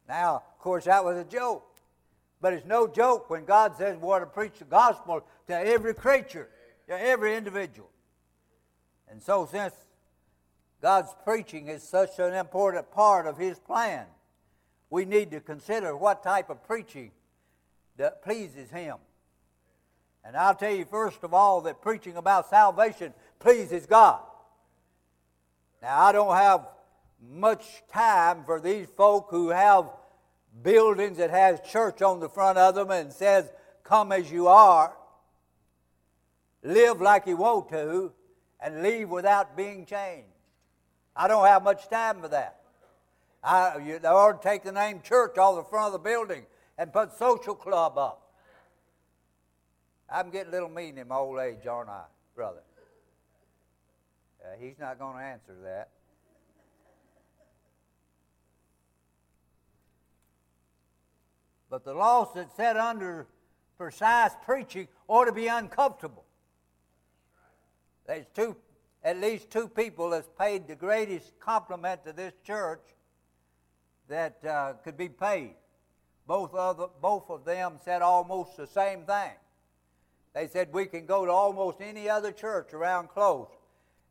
Now, 0.08 0.36
of 0.36 0.58
course, 0.58 0.84
that 0.84 1.04
was 1.04 1.16
a 1.16 1.24
joke. 1.24 1.64
But 2.40 2.52
it's 2.52 2.66
no 2.66 2.86
joke 2.86 3.30
when 3.30 3.44
God 3.44 3.76
says 3.76 3.96
we 3.96 4.02
want 4.02 4.22
to 4.22 4.26
preach 4.26 4.58
the 4.58 4.66
gospel 4.66 5.24
to 5.46 5.54
every 5.54 5.94
creature, 5.94 6.48
to 6.86 7.00
every 7.00 7.34
individual. 7.34 7.90
And 9.08 9.22
so, 9.22 9.48
since 9.50 9.74
God's 10.82 11.14
preaching 11.24 11.68
is 11.68 11.82
such 11.82 12.18
an 12.18 12.34
important 12.34 12.90
part 12.90 13.26
of 13.26 13.38
His 13.38 13.58
plan, 13.58 14.06
we 14.90 15.04
need 15.04 15.30
to 15.30 15.40
consider 15.40 15.96
what 15.96 16.22
type 16.22 16.50
of 16.50 16.62
preaching 16.62 17.10
that 17.96 18.22
pleases 18.22 18.70
Him. 18.70 18.96
And 20.24 20.36
I'll 20.36 20.54
tell 20.54 20.74
you 20.74 20.84
first 20.84 21.22
of 21.22 21.32
all 21.32 21.60
that 21.62 21.80
preaching 21.80 22.16
about 22.16 22.50
salvation 22.50 23.14
pleases 23.38 23.86
God. 23.86 24.20
Now, 25.82 26.02
I 26.02 26.12
don't 26.12 26.34
have 26.34 26.66
much 27.30 27.82
time 27.92 28.44
for 28.44 28.60
these 28.60 28.88
folk 28.88 29.28
who 29.30 29.50
have 29.50 29.88
buildings 30.62 31.18
that 31.18 31.30
has 31.30 31.60
church 31.60 32.02
on 32.02 32.20
the 32.20 32.28
front 32.28 32.58
of 32.58 32.74
them 32.74 32.90
and 32.90 33.12
says, 33.12 33.50
Come 33.84 34.10
as 34.10 34.30
you 34.30 34.48
are, 34.48 34.96
live 36.62 37.00
like 37.00 37.26
you 37.26 37.36
want 37.36 37.68
to, 37.68 38.12
and 38.60 38.82
leave 38.82 39.08
without 39.08 39.56
being 39.56 39.86
changed. 39.86 40.26
I 41.14 41.28
don't 41.28 41.46
have 41.46 41.62
much 41.62 41.88
time 41.88 42.20
for 42.20 42.28
that. 42.28 42.60
I, 43.44 43.78
you, 43.78 43.98
to 44.00 44.38
take 44.42 44.64
the 44.64 44.72
name 44.72 45.02
church 45.02 45.38
off 45.38 45.56
the 45.56 45.62
front 45.62 45.86
of 45.86 45.92
the 45.92 45.98
building 46.00 46.46
and 46.78 46.92
put 46.92 47.12
social 47.16 47.54
club 47.54 47.98
up. 47.98 48.34
I'm 50.08 50.30
getting 50.30 50.48
a 50.48 50.52
little 50.52 50.68
mean 50.68 50.98
in 50.98 51.08
my 51.08 51.16
old 51.16 51.40
age, 51.40 51.66
aren't 51.66 51.90
I, 51.90 52.04
brother? 52.34 52.62
Uh, 54.40 54.48
he's 54.60 54.78
not 54.78 54.98
going 54.98 55.16
to 55.16 55.22
answer 55.22 55.56
that. 55.64 55.90
But 61.68 61.84
the 61.84 61.94
laws 61.94 62.28
that 62.34 62.54
set 62.56 62.76
under 62.76 63.26
precise 63.76 64.30
preaching 64.44 64.86
ought 65.08 65.24
to 65.24 65.32
be 65.32 65.48
uncomfortable. 65.48 66.24
There's 68.06 68.26
two, 68.32 68.56
at 69.02 69.20
least 69.20 69.50
two 69.50 69.66
people 69.66 70.10
that's 70.10 70.28
paid 70.38 70.68
the 70.68 70.76
greatest 70.76 71.38
compliment 71.40 72.04
to 72.04 72.12
this 72.12 72.34
church 72.44 72.82
that 74.08 74.44
uh, 74.44 74.74
could 74.84 74.96
be 74.96 75.08
paid. 75.08 75.54
Both 76.26 76.54
of, 76.54 76.76
the, 76.76 76.88
both 77.00 77.30
of 77.30 77.44
them 77.44 77.74
said 77.84 78.02
almost 78.02 78.56
the 78.56 78.66
same 78.66 79.04
thing. 79.04 79.32
They 80.34 80.48
said 80.48 80.72
we 80.72 80.86
can 80.86 81.06
go 81.06 81.24
to 81.24 81.30
almost 81.30 81.80
any 81.80 82.08
other 82.08 82.32
church 82.32 82.74
around 82.74 83.08
close 83.08 83.48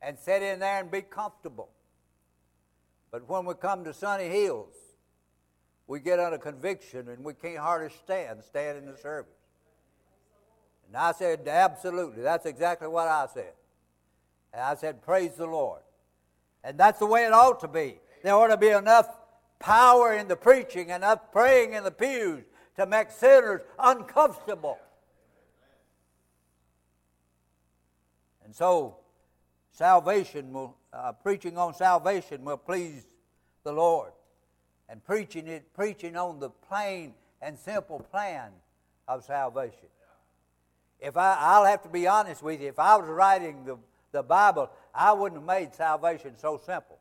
and 0.01 0.17
sit 0.17 0.41
in 0.41 0.59
there 0.59 0.79
and 0.79 0.89
be 0.89 1.01
comfortable. 1.01 1.69
But 3.11 3.29
when 3.29 3.45
we 3.45 3.53
come 3.53 3.83
to 3.83 3.93
Sunny 3.93 4.27
Hills, 4.27 4.73
we 5.87 5.99
get 5.99 6.19
under 6.19 6.37
conviction 6.37 7.09
and 7.09 7.23
we 7.23 7.33
can't 7.33 7.59
hardly 7.59 7.95
stand, 8.03 8.43
stand 8.43 8.77
in 8.77 8.85
the 8.85 8.97
service. 8.97 9.31
And 10.87 10.97
I 10.97 11.11
said, 11.11 11.47
absolutely. 11.47 12.23
That's 12.23 12.45
exactly 12.45 12.87
what 12.87 13.07
I 13.07 13.27
said. 13.33 13.53
And 14.53 14.61
I 14.61 14.75
said, 14.75 15.01
praise 15.01 15.35
the 15.35 15.47
Lord. 15.47 15.81
And 16.63 16.77
that's 16.77 16.99
the 16.99 17.05
way 17.05 17.25
it 17.25 17.33
ought 17.33 17.59
to 17.59 17.67
be. 17.67 17.99
There 18.23 18.33
ought 18.33 18.47
to 18.47 18.57
be 18.57 18.69
enough 18.69 19.07
power 19.59 20.13
in 20.13 20.27
the 20.27 20.35
preaching, 20.35 20.89
enough 20.89 21.31
praying 21.31 21.73
in 21.73 21.83
the 21.83 21.91
pews 21.91 22.43
to 22.77 22.85
make 22.85 23.11
sinners 23.11 23.61
uncomfortable. 23.79 24.77
And 28.43 28.55
so, 28.55 28.97
salvation 29.71 30.53
will, 30.53 30.77
uh, 30.93 31.13
preaching 31.13 31.57
on 31.57 31.73
salvation 31.73 32.45
will 32.45 32.57
please 32.57 33.05
the 33.63 33.71
Lord 33.71 34.11
and 34.87 35.03
preaching 35.03 35.47
it, 35.47 35.73
preaching 35.73 36.15
on 36.15 36.39
the 36.39 36.49
plain 36.49 37.13
and 37.41 37.57
simple 37.57 37.99
plan 38.11 38.51
of 39.07 39.23
salvation. 39.23 39.89
If 40.99 41.17
I, 41.17 41.37
I'll 41.39 41.65
have 41.65 41.81
to 41.83 41.89
be 41.89 42.07
honest 42.07 42.41
with 42.41 42.61
you, 42.61 42.67
if 42.67 42.79
I 42.79 42.95
was 42.95 43.07
writing 43.07 43.65
the, 43.65 43.77
the 44.11 44.23
Bible, 44.23 44.69
I 44.93 45.11
wouldn't 45.11 45.41
have 45.41 45.47
made 45.47 45.73
salvation 45.73 46.37
so 46.37 46.61
simple. 46.63 46.94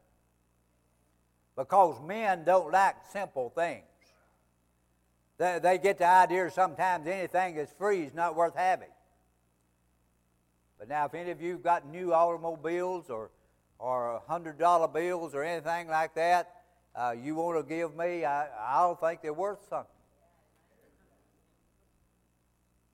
Because 1.56 2.00
men 2.04 2.44
don't 2.44 2.72
like 2.72 2.96
simple 3.12 3.50
things. 3.50 3.84
They, 5.38 5.58
they 5.62 5.78
get 5.78 5.98
the 5.98 6.06
idea 6.06 6.50
sometimes 6.50 7.06
anything 7.06 7.56
that's 7.56 7.72
free 7.72 8.02
is 8.02 8.14
not 8.14 8.36
worth 8.36 8.56
having. 8.56 8.88
But 10.78 10.88
now, 10.88 11.06
if 11.06 11.14
any 11.14 11.30
of 11.30 11.40
you 11.40 11.52
have 11.52 11.62
got 11.62 11.86
new 11.86 12.12
automobiles 12.12 13.08
or, 13.10 13.30
or 13.78 14.20
$100 14.28 14.92
bills 14.92 15.34
or 15.34 15.42
anything 15.42 15.88
like 15.88 16.14
that, 16.14 16.50
uh, 16.94 17.14
you 17.20 17.34
want 17.34 17.58
to 17.58 17.68
give 17.68 17.96
me, 17.96 18.24
I, 18.24 18.46
I 18.46 18.82
don't 18.82 19.00
think 19.00 19.22
they're 19.22 19.32
worth 19.32 19.66
something. 19.68 19.86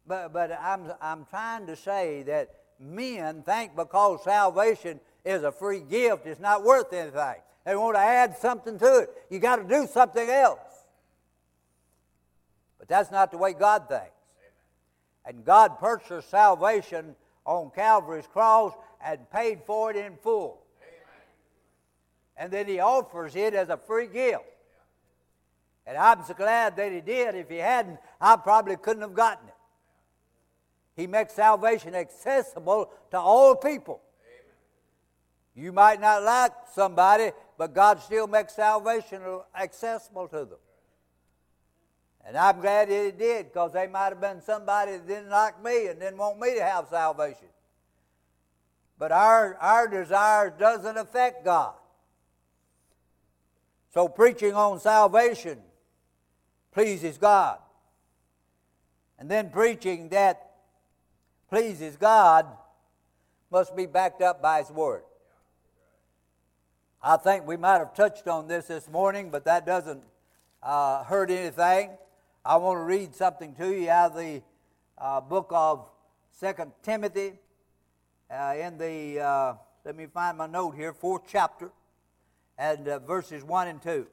But, 0.06 0.32
but 0.32 0.58
I'm, 0.60 0.92
I'm 1.00 1.24
trying 1.26 1.66
to 1.66 1.76
say 1.76 2.22
that 2.24 2.54
men 2.78 3.42
think 3.42 3.76
because 3.76 4.24
salvation 4.24 5.00
is 5.24 5.42
a 5.42 5.52
free 5.52 5.80
gift, 5.80 6.26
it's 6.26 6.40
not 6.40 6.64
worth 6.64 6.92
anything. 6.92 7.42
They 7.70 7.76
want 7.76 7.94
to 7.94 8.00
add 8.00 8.36
something 8.36 8.80
to 8.80 8.98
it. 8.98 9.10
You 9.30 9.38
got 9.38 9.56
to 9.56 9.62
do 9.64 9.86
something 9.86 10.28
else. 10.28 10.58
But 12.80 12.88
that's 12.88 13.12
not 13.12 13.30
the 13.30 13.38
way 13.38 13.52
God 13.52 13.88
thinks. 13.88 14.10
And 15.24 15.44
God 15.44 15.78
purchased 15.78 16.30
salvation 16.30 17.14
on 17.44 17.70
Calvary's 17.70 18.26
cross 18.26 18.72
and 19.04 19.30
paid 19.30 19.60
for 19.64 19.92
it 19.92 19.96
in 19.96 20.16
full 20.16 20.60
and 22.40 22.50
then 22.50 22.66
he 22.66 22.80
offers 22.80 23.36
it 23.36 23.52
as 23.52 23.68
a 23.68 23.76
free 23.76 24.06
gift. 24.06 24.42
And 25.86 25.96
I'm 25.98 26.24
so 26.24 26.32
glad 26.32 26.74
that 26.76 26.90
he 26.90 27.02
did. 27.02 27.34
If 27.34 27.50
he 27.50 27.58
hadn't, 27.58 27.98
I 28.18 28.36
probably 28.36 28.76
couldn't 28.76 29.02
have 29.02 29.14
gotten 29.14 29.46
it. 29.46 29.54
He 30.96 31.06
makes 31.06 31.34
salvation 31.34 31.94
accessible 31.94 32.90
to 33.10 33.18
all 33.18 33.54
people. 33.54 34.00
You 35.54 35.72
might 35.72 36.00
not 36.00 36.22
like 36.22 36.52
somebody, 36.72 37.32
but 37.60 37.74
God 37.74 38.00
still 38.00 38.26
makes 38.26 38.54
salvation 38.54 39.20
accessible 39.54 40.26
to 40.28 40.46
them. 40.46 40.58
And 42.24 42.34
I'm 42.34 42.58
glad 42.58 42.88
that 42.88 43.04
He 43.04 43.10
did 43.10 43.52
because 43.52 43.74
they 43.74 43.86
might 43.86 44.08
have 44.08 44.20
been 44.20 44.40
somebody 44.40 44.92
that 44.92 45.06
didn't 45.06 45.28
like 45.28 45.62
me 45.62 45.88
and 45.88 46.00
didn't 46.00 46.16
want 46.16 46.40
me 46.40 46.54
to 46.54 46.64
have 46.64 46.86
salvation. 46.88 47.48
But 48.98 49.12
our, 49.12 49.56
our 49.56 49.88
desires 49.88 50.54
doesn't 50.58 50.96
affect 50.96 51.44
God. 51.44 51.74
So 53.92 54.08
preaching 54.08 54.54
on 54.54 54.80
salvation 54.80 55.58
pleases 56.72 57.18
God. 57.18 57.58
And 59.18 59.30
then 59.30 59.50
preaching 59.50 60.08
that 60.08 60.50
pleases 61.50 61.96
God 61.96 62.46
must 63.50 63.76
be 63.76 63.84
backed 63.84 64.22
up 64.22 64.40
by 64.40 64.60
His 64.60 64.70
Word. 64.70 65.02
I 67.02 67.16
think 67.16 67.46
we 67.46 67.56
might 67.56 67.78
have 67.78 67.94
touched 67.94 68.28
on 68.28 68.46
this 68.46 68.66
this 68.66 68.86
morning, 68.86 69.30
but 69.30 69.46
that 69.46 69.64
doesn't 69.64 70.02
uh, 70.62 71.02
hurt 71.04 71.30
anything. 71.30 71.92
I 72.44 72.56
want 72.56 72.78
to 72.78 72.82
read 72.82 73.14
something 73.14 73.54
to 73.54 73.72
you 73.72 73.88
out 73.88 74.10
of 74.10 74.18
the 74.18 74.42
uh, 74.98 75.22
book 75.22 75.48
of 75.50 75.88
Second 76.30 76.72
Timothy, 76.82 77.32
uh, 78.30 78.54
in 78.54 78.76
the 78.76 79.18
uh, 79.18 79.54
let 79.82 79.96
me 79.96 80.08
find 80.12 80.36
my 80.36 80.46
note 80.46 80.72
here, 80.72 80.92
fourth 80.92 81.22
chapter, 81.26 81.70
and 82.58 82.86
uh, 82.86 82.98
verses 82.98 83.42
one 83.42 83.68
and 83.68 83.80
two. 83.80 84.06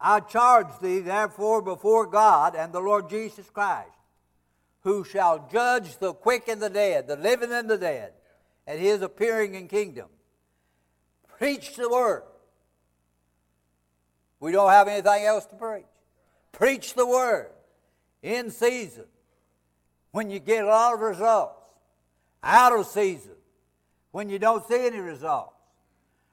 I 0.00 0.20
charge 0.20 0.68
thee, 0.80 1.00
therefore, 1.00 1.60
before 1.60 2.06
God 2.06 2.54
and 2.54 2.72
the 2.72 2.78
Lord 2.78 3.10
Jesus 3.10 3.50
Christ, 3.50 3.90
who 4.82 5.02
shall 5.02 5.48
judge 5.50 5.98
the 5.98 6.14
quick 6.14 6.46
and 6.46 6.62
the 6.62 6.70
dead, 6.70 7.08
the 7.08 7.16
living 7.16 7.50
and 7.50 7.68
the 7.68 7.78
dead, 7.78 8.12
at 8.64 8.78
his 8.78 9.02
appearing 9.02 9.56
in 9.56 9.66
kingdom. 9.66 10.06
Preach 11.38 11.76
the 11.76 11.88
word. 11.88 12.24
We 14.40 14.52
don't 14.52 14.70
have 14.70 14.88
anything 14.88 15.24
else 15.24 15.46
to 15.46 15.54
preach. 15.56 15.84
Preach 16.52 16.94
the 16.94 17.06
word 17.06 17.50
in 18.22 18.50
season 18.50 19.04
when 20.10 20.30
you 20.30 20.40
get 20.40 20.64
a 20.64 20.66
lot 20.66 20.94
of 20.94 21.00
results, 21.00 21.54
out 22.42 22.72
of 22.72 22.86
season 22.86 23.32
when 24.10 24.28
you 24.28 24.38
don't 24.38 24.66
see 24.66 24.86
any 24.86 24.98
results. 24.98 25.54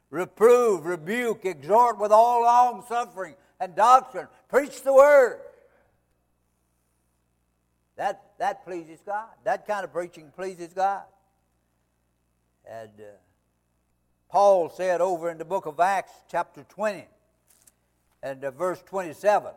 Reprove, 0.09 0.85
rebuke, 0.85 1.45
exhort 1.45 1.99
with 1.99 2.11
all 2.11 2.43
long 2.43 2.83
suffering 2.87 3.35
and 3.59 3.75
doctrine. 3.75 4.27
Preach 4.49 4.81
the 4.81 4.93
word. 4.93 5.39
That, 7.97 8.23
that 8.39 8.65
pleases 8.65 8.99
God. 9.05 9.27
That 9.43 9.67
kind 9.67 9.83
of 9.83 9.93
preaching 9.93 10.31
pleases 10.35 10.73
God. 10.73 11.03
And 12.69 12.89
uh, 12.99 13.03
Paul 14.35 14.67
said 14.67 14.99
over 14.99 15.31
in 15.31 15.37
the 15.37 15.45
book 15.45 15.65
of 15.65 15.79
Acts, 15.79 16.11
chapter 16.29 16.65
20, 16.67 17.05
and 18.21 18.43
uh, 18.43 18.51
verse 18.51 18.83
27 18.85 19.53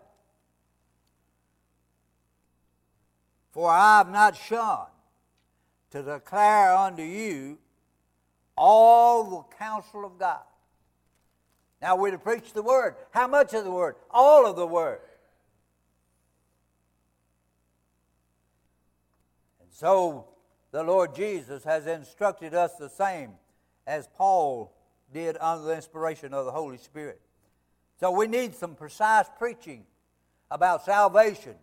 For 3.50 3.68
I 3.68 3.98
have 3.98 4.12
not 4.12 4.36
shunned 4.36 4.92
to 5.90 6.04
declare 6.04 6.76
unto 6.76 7.02
you 7.02 7.58
all 8.56 9.24
the 9.24 9.56
counsel 9.56 10.04
of 10.04 10.16
God. 10.16 10.44
Now 11.82 11.96
we're 11.96 12.12
to 12.12 12.18
preach 12.18 12.52
the 12.52 12.62
word. 12.62 12.94
How 13.10 13.26
much 13.26 13.54
of 13.54 13.64
the 13.64 13.72
word? 13.72 13.96
All 14.12 14.46
of 14.46 14.54
the 14.54 14.64
word. 14.64 15.00
And 19.60 19.72
so 19.72 20.26
the 20.70 20.84
Lord 20.84 21.16
Jesus 21.16 21.64
has 21.64 21.88
instructed 21.88 22.54
us 22.54 22.76
the 22.76 22.88
same 22.88 23.30
as 23.88 24.06
Paul 24.06 24.70
did 25.14 25.38
under 25.40 25.64
the 25.64 25.74
inspiration 25.74 26.34
of 26.34 26.44
the 26.44 26.52
Holy 26.52 26.76
Spirit. 26.76 27.20
So 27.98 28.10
we 28.10 28.26
need 28.26 28.54
some 28.54 28.74
precise 28.74 29.26
preaching 29.38 29.86
about 30.50 30.84
salvation, 30.84 31.54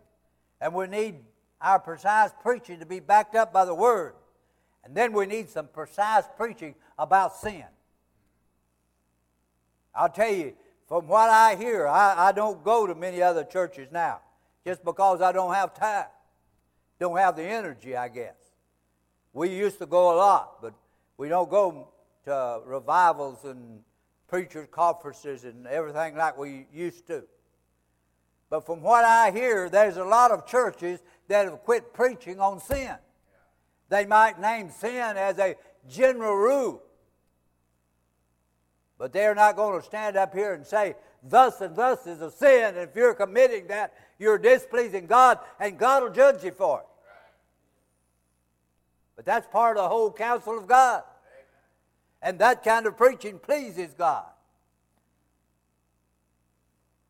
and 0.60 0.74
we 0.74 0.88
need 0.88 1.16
our 1.62 1.80
precise 1.80 2.32
preaching 2.42 2.80
to 2.80 2.86
be 2.86 3.00
backed 3.00 3.36
up 3.36 3.54
by 3.54 3.64
the 3.64 3.76
Word. 3.76 4.16
And 4.84 4.96
then 4.96 5.14
we 5.14 5.28
need 5.28 5.50
some 5.50 5.68
precise 5.68 6.24
preaching 6.36 6.74
about 6.98 7.36
sin. 7.36 7.64
I'll 9.94 10.10
tell 10.10 10.34
you, 10.34 10.54
from 10.88 11.08
what 11.08 11.30
I 11.30 11.56
hear, 11.56 11.88
I, 11.88 12.30
I 12.30 12.32
don't 12.32 12.64
go 12.64 12.88
to 12.88 12.96
many 12.96 13.22
other 13.22 13.44
churches 13.44 13.90
now 13.92 14.20
just 14.66 14.84
because 14.84 15.22
I 15.22 15.32
don't 15.32 15.54
have 15.54 15.76
time. 15.76 16.06
Don't 17.00 17.18
have 17.18 17.36
the 17.36 17.44
energy, 17.44 17.96
I 17.96 18.08
guess. 18.08 18.36
We 19.32 19.50
used 19.50 19.78
to 19.80 19.86
go 19.86 20.14
a 20.14 20.18
lot, 20.18 20.62
but 20.62 20.74
we 21.18 21.30
don't 21.30 21.50
go 21.50 21.90
to 22.26 22.62
revivals 22.66 23.44
and 23.46 23.82
preachers' 24.28 24.68
conferences 24.72 25.44
and 25.44 25.66
everything 25.68 26.16
like 26.16 26.38
we 26.38 26.68
used 26.74 27.08
to. 27.08 27.24
But 28.50 28.66
from 28.66 28.82
what 28.82 29.06
I 29.06 29.32
hear, 29.32 29.70
there's 29.70 29.98
a 29.98 30.04
lot 30.04 30.32
of 30.32 30.46
churches 30.46 31.00
that 31.28 31.46
have 31.46 31.64
quit 31.64 31.94
preaching 31.94 32.40
on 32.40 32.60
sin. 32.60 32.96
They 33.90 34.06
might 34.06 34.40
name 34.40 34.70
sin 34.70 35.18
as 35.18 35.38
a 35.40 35.56
general 35.90 36.36
rule. 36.36 36.82
But 38.98 39.14
they're 39.14 39.36
not 39.36 39.56
going 39.56 39.80
to 39.80 39.86
stand 39.86 40.16
up 40.16 40.34
here 40.34 40.54
and 40.54 40.66
say, 40.66 40.96
thus 41.22 41.62
and 41.62 41.76
thus 41.76 42.08
is 42.08 42.22
a 42.22 42.32
sin. 42.32 42.76
And 42.76 42.78
if 42.78 42.96
you're 42.96 43.14
committing 43.14 43.68
that, 43.68 43.94
you're 44.18 44.38
displeasing 44.38 45.08
God, 45.08 45.40
and 45.60 45.78
God 45.78 46.04
will 46.04 46.12
judge 46.12 46.44
you 46.44 46.52
for 46.52 46.80
it. 46.80 46.86
But 49.16 49.26
that's 49.26 49.48
part 49.48 49.78
of 49.78 49.84
the 49.84 49.90
whole 49.90 50.12
counsel 50.12 50.58
of 50.58 50.68
God. 50.68 51.04
And 52.26 52.40
that 52.40 52.64
kind 52.64 52.88
of 52.88 52.98
preaching 52.98 53.38
pleases 53.38 53.94
God. 53.96 54.26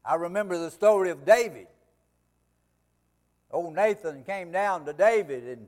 I 0.04 0.16
remember 0.16 0.58
the 0.58 0.70
story 0.70 1.10
of 1.10 1.24
David. 1.24 1.68
Old 3.50 3.74
Nathan 3.74 4.26
came 4.26 4.52
down 4.52 4.84
to 4.86 4.92
David 4.92 5.46
and 5.46 5.68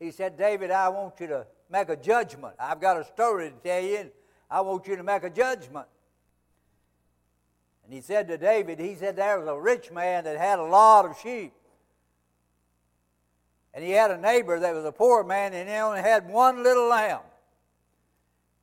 he 0.00 0.10
said, 0.10 0.38
David, 0.38 0.70
I 0.70 0.88
want 0.88 1.20
you 1.20 1.26
to 1.26 1.46
make 1.70 1.90
a 1.90 1.96
judgment. 1.96 2.54
I've 2.58 2.80
got 2.80 2.98
a 2.98 3.04
story 3.04 3.50
to 3.50 3.56
tell 3.56 3.82
you, 3.82 3.98
and 3.98 4.10
I 4.50 4.62
want 4.62 4.86
you 4.86 4.96
to 4.96 5.02
make 5.02 5.24
a 5.24 5.30
judgment. 5.30 5.86
And 7.84 7.92
he 7.92 8.00
said 8.00 8.28
to 8.28 8.38
David, 8.38 8.80
he 8.80 8.94
said 8.94 9.16
there 9.16 9.38
was 9.38 9.46
a 9.46 9.60
rich 9.60 9.92
man 9.92 10.24
that 10.24 10.38
had 10.38 10.58
a 10.58 10.64
lot 10.64 11.04
of 11.04 11.18
sheep. 11.22 11.52
And 13.74 13.84
he 13.84 13.90
had 13.90 14.10
a 14.10 14.16
neighbor 14.16 14.58
that 14.58 14.74
was 14.74 14.86
a 14.86 14.92
poor 14.92 15.22
man, 15.22 15.52
and 15.52 15.68
he 15.68 15.74
only 15.76 16.00
had 16.00 16.26
one 16.30 16.62
little 16.62 16.88
lamb. 16.88 17.20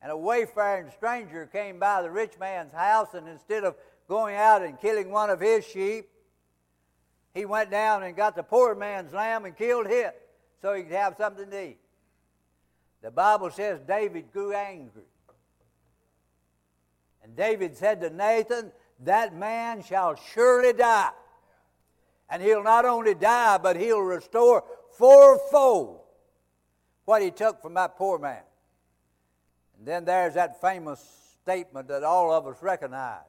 And 0.04 0.12
a 0.12 0.16
wayfaring 0.18 0.90
stranger 0.90 1.46
came 1.46 1.78
by 1.78 2.02
the 2.02 2.10
rich 2.10 2.38
man's 2.38 2.74
house, 2.74 3.14
and 3.14 3.26
instead 3.26 3.64
of 3.64 3.74
going 4.06 4.36
out 4.36 4.60
and 4.60 4.78
killing 4.78 5.10
one 5.10 5.30
of 5.30 5.40
his 5.40 5.64
sheep, 5.64 6.10
he 7.32 7.46
went 7.46 7.70
down 7.70 8.02
and 8.02 8.14
got 8.14 8.36
the 8.36 8.42
poor 8.42 8.74
man's 8.74 9.14
lamb 9.14 9.46
and 9.46 9.56
killed 9.56 9.86
it 9.86 10.14
so 10.60 10.74
he 10.74 10.82
could 10.82 10.92
have 10.92 11.16
something 11.16 11.50
to 11.50 11.68
eat. 11.68 11.78
The 13.00 13.10
Bible 13.10 13.50
says 13.50 13.80
David 13.80 14.30
grew 14.30 14.52
angry. 14.52 15.04
And 17.22 17.34
David 17.34 17.74
said 17.74 18.02
to 18.02 18.10
Nathan, 18.10 18.72
That 19.00 19.34
man 19.34 19.82
shall 19.82 20.16
surely 20.34 20.74
die. 20.74 21.12
And 22.28 22.42
he'll 22.42 22.62
not 22.62 22.84
only 22.84 23.14
die, 23.14 23.56
but 23.56 23.76
he'll 23.76 24.00
restore 24.00 24.64
fourfold 24.98 26.00
what 27.06 27.22
he 27.22 27.30
took 27.30 27.62
from 27.62 27.72
that 27.72 27.96
poor 27.96 28.18
man. 28.18 28.42
Then 29.84 30.04
there's 30.04 30.34
that 30.34 30.60
famous 30.60 31.00
statement 31.42 31.88
that 31.88 32.02
all 32.02 32.32
of 32.32 32.46
us 32.46 32.62
recognize. 32.62 33.20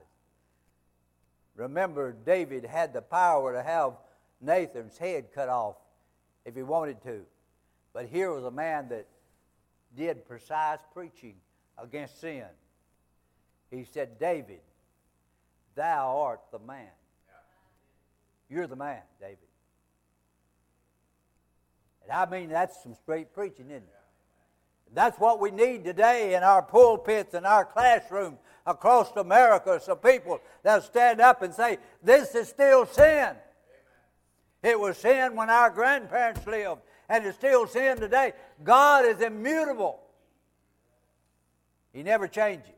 Remember, 1.55 2.15
David 2.25 2.65
had 2.65 2.93
the 2.93 3.01
power 3.01 3.53
to 3.53 3.63
have 3.63 3.93
Nathan's 4.41 4.97
head 4.97 5.27
cut 5.33 5.49
off 5.49 5.75
if 6.45 6.55
he 6.55 6.63
wanted 6.63 7.01
to. 7.03 7.21
But 7.93 8.07
here 8.07 8.33
was 8.33 8.43
a 8.43 8.51
man 8.51 8.89
that 8.89 9.07
did 9.95 10.27
precise 10.27 10.79
preaching 10.93 11.35
against 11.77 12.19
sin. 12.19 12.45
He 13.71 13.85
said, 13.85 14.19
David, 14.19 14.59
thou 15.75 16.17
art 16.19 16.41
the 16.51 16.59
man. 16.59 16.87
You're 18.49 18.67
the 18.67 18.75
man, 18.75 19.01
David. 19.19 19.37
And 22.03 22.11
I 22.11 22.29
mean, 22.29 22.49
that's 22.49 22.83
some 22.83 22.93
straight 22.93 23.33
preaching, 23.33 23.65
isn't 23.69 23.83
it? 23.83 23.94
That's 24.93 25.19
what 25.19 25.41
we 25.41 25.51
need 25.51 25.83
today 25.83 26.35
in 26.35 26.43
our 26.43 26.61
pulpits 26.61 27.33
and 27.33 27.45
our 27.45 27.65
classrooms 27.65 28.37
across 28.65 29.15
America. 29.15 29.79
Some 29.83 29.97
people 29.97 30.39
that 30.63 30.83
stand 30.83 31.19
up 31.21 31.41
and 31.41 31.53
say, 31.53 31.77
This 32.01 32.33
is 32.35 32.47
still 32.47 32.85
sin. 32.85 33.35
It 34.63 34.79
was 34.79 34.97
sin 34.97 35.35
when 35.35 35.49
our 35.49 35.69
grandparents 35.69 36.45
lived, 36.47 36.81
and 37.07 37.25
it's 37.25 37.37
still 37.37 37.67
sin 37.67 37.97
today. 37.97 38.33
God 38.63 39.05
is 39.05 39.21
immutable, 39.21 39.99
He 41.93 42.01
never 42.01 42.27
changes. 42.27 42.69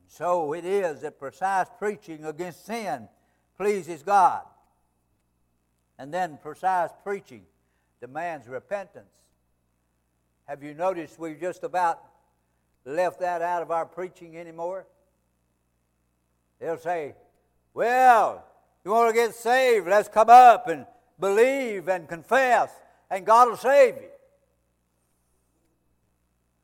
And 0.00 0.10
so 0.10 0.54
it 0.54 0.64
is 0.64 1.02
that 1.02 1.18
precise 1.18 1.66
preaching 1.78 2.24
against 2.24 2.64
sin 2.64 3.08
pleases 3.58 4.02
God. 4.02 4.42
And 5.98 6.12
then 6.12 6.38
precise 6.42 6.90
preaching 7.02 7.42
demands 8.00 8.48
repentance. 8.48 9.12
Have 10.46 10.62
you 10.62 10.74
noticed 10.74 11.18
we've 11.18 11.40
just 11.40 11.64
about 11.64 12.02
left 12.84 13.20
that 13.20 13.42
out 13.42 13.62
of 13.62 13.70
our 13.70 13.84
preaching 13.84 14.36
anymore? 14.36 14.86
They'll 16.60 16.78
say, 16.78 17.14
Well, 17.74 18.44
you 18.84 18.90
want 18.90 19.14
to 19.14 19.20
get 19.20 19.34
saved? 19.34 19.88
Let's 19.88 20.08
come 20.08 20.30
up 20.30 20.68
and 20.68 20.86
believe 21.18 21.88
and 21.88 22.08
confess, 22.08 22.70
and 23.10 23.26
God 23.26 23.48
will 23.48 23.56
save 23.56 23.96
you. 23.96 24.08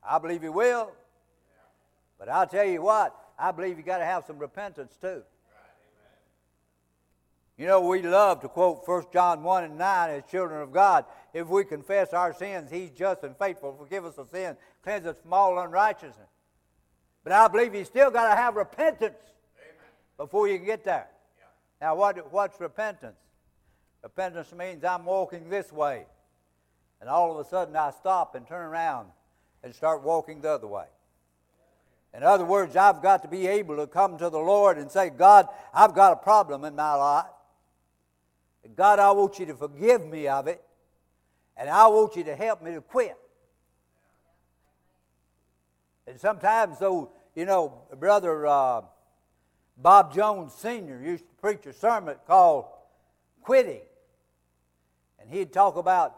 I 0.02 0.18
believe 0.18 0.42
He 0.42 0.48
will. 0.48 0.92
But 2.18 2.28
I'll 2.28 2.46
tell 2.46 2.64
you 2.64 2.82
what, 2.82 3.16
I 3.38 3.50
believe 3.50 3.78
you 3.78 3.82
got 3.82 3.98
to 3.98 4.04
have 4.04 4.24
some 4.24 4.38
repentance 4.38 4.96
too. 5.00 5.22
You 7.62 7.68
know, 7.68 7.80
we 7.80 8.02
love 8.02 8.40
to 8.40 8.48
quote 8.48 8.82
1 8.88 9.04
John 9.12 9.44
1 9.44 9.62
and 9.62 9.78
9 9.78 10.10
as 10.10 10.24
children 10.28 10.62
of 10.62 10.72
God. 10.72 11.04
If 11.32 11.46
we 11.46 11.62
confess 11.62 12.12
our 12.12 12.34
sins, 12.34 12.72
He's 12.72 12.90
just 12.90 13.22
and 13.22 13.36
faithful, 13.38 13.76
forgive 13.78 14.04
us 14.04 14.18
of 14.18 14.30
sin, 14.30 14.56
cleanse 14.82 15.06
us 15.06 15.14
from 15.22 15.32
all 15.32 15.56
unrighteousness. 15.60 16.26
But 17.22 17.32
I 17.32 17.46
believe 17.46 17.72
you 17.72 17.84
still 17.84 18.10
got 18.10 18.28
to 18.30 18.34
have 18.34 18.56
repentance 18.56 19.14
Amen. 19.14 19.76
before 20.16 20.48
you 20.48 20.56
can 20.56 20.66
get 20.66 20.82
there. 20.82 21.06
Yeah. 21.38 21.44
Now, 21.80 21.94
what, 21.94 22.32
what's 22.32 22.60
repentance? 22.60 23.14
Repentance 24.02 24.52
means 24.52 24.82
I'm 24.82 25.04
walking 25.04 25.48
this 25.48 25.70
way, 25.70 26.06
and 27.00 27.08
all 27.08 27.30
of 27.30 27.46
a 27.46 27.48
sudden 27.48 27.76
I 27.76 27.92
stop 27.92 28.34
and 28.34 28.44
turn 28.44 28.66
around 28.66 29.06
and 29.62 29.72
start 29.72 30.02
walking 30.02 30.40
the 30.40 30.50
other 30.50 30.66
way. 30.66 30.86
In 32.12 32.24
other 32.24 32.44
words, 32.44 32.74
I've 32.74 33.00
got 33.00 33.22
to 33.22 33.28
be 33.28 33.46
able 33.46 33.76
to 33.76 33.86
come 33.86 34.18
to 34.18 34.30
the 34.30 34.40
Lord 34.40 34.78
and 34.78 34.90
say, 34.90 35.10
God, 35.10 35.46
I've 35.72 35.94
got 35.94 36.12
a 36.12 36.16
problem 36.16 36.64
in 36.64 36.74
my 36.74 36.94
life. 36.94 37.26
God, 38.76 38.98
I 38.98 39.10
want 39.10 39.38
you 39.38 39.46
to 39.46 39.54
forgive 39.54 40.06
me 40.06 40.28
of 40.28 40.46
it, 40.46 40.62
and 41.56 41.68
I 41.68 41.86
want 41.88 42.16
you 42.16 42.24
to 42.24 42.36
help 42.36 42.62
me 42.62 42.72
to 42.72 42.80
quit. 42.80 43.16
And 46.06 46.18
sometimes, 46.20 46.78
though, 46.78 47.10
you 47.34 47.44
know, 47.44 47.82
Brother 47.98 48.46
uh, 48.46 48.82
Bob 49.76 50.14
Jones 50.14 50.52
Sr. 50.54 51.00
used 51.02 51.24
to 51.28 51.34
preach 51.40 51.66
a 51.66 51.72
sermon 51.72 52.16
called 52.26 52.66
Quitting. 53.42 53.80
And 55.20 55.30
he'd 55.30 55.52
talk 55.52 55.76
about 55.76 56.16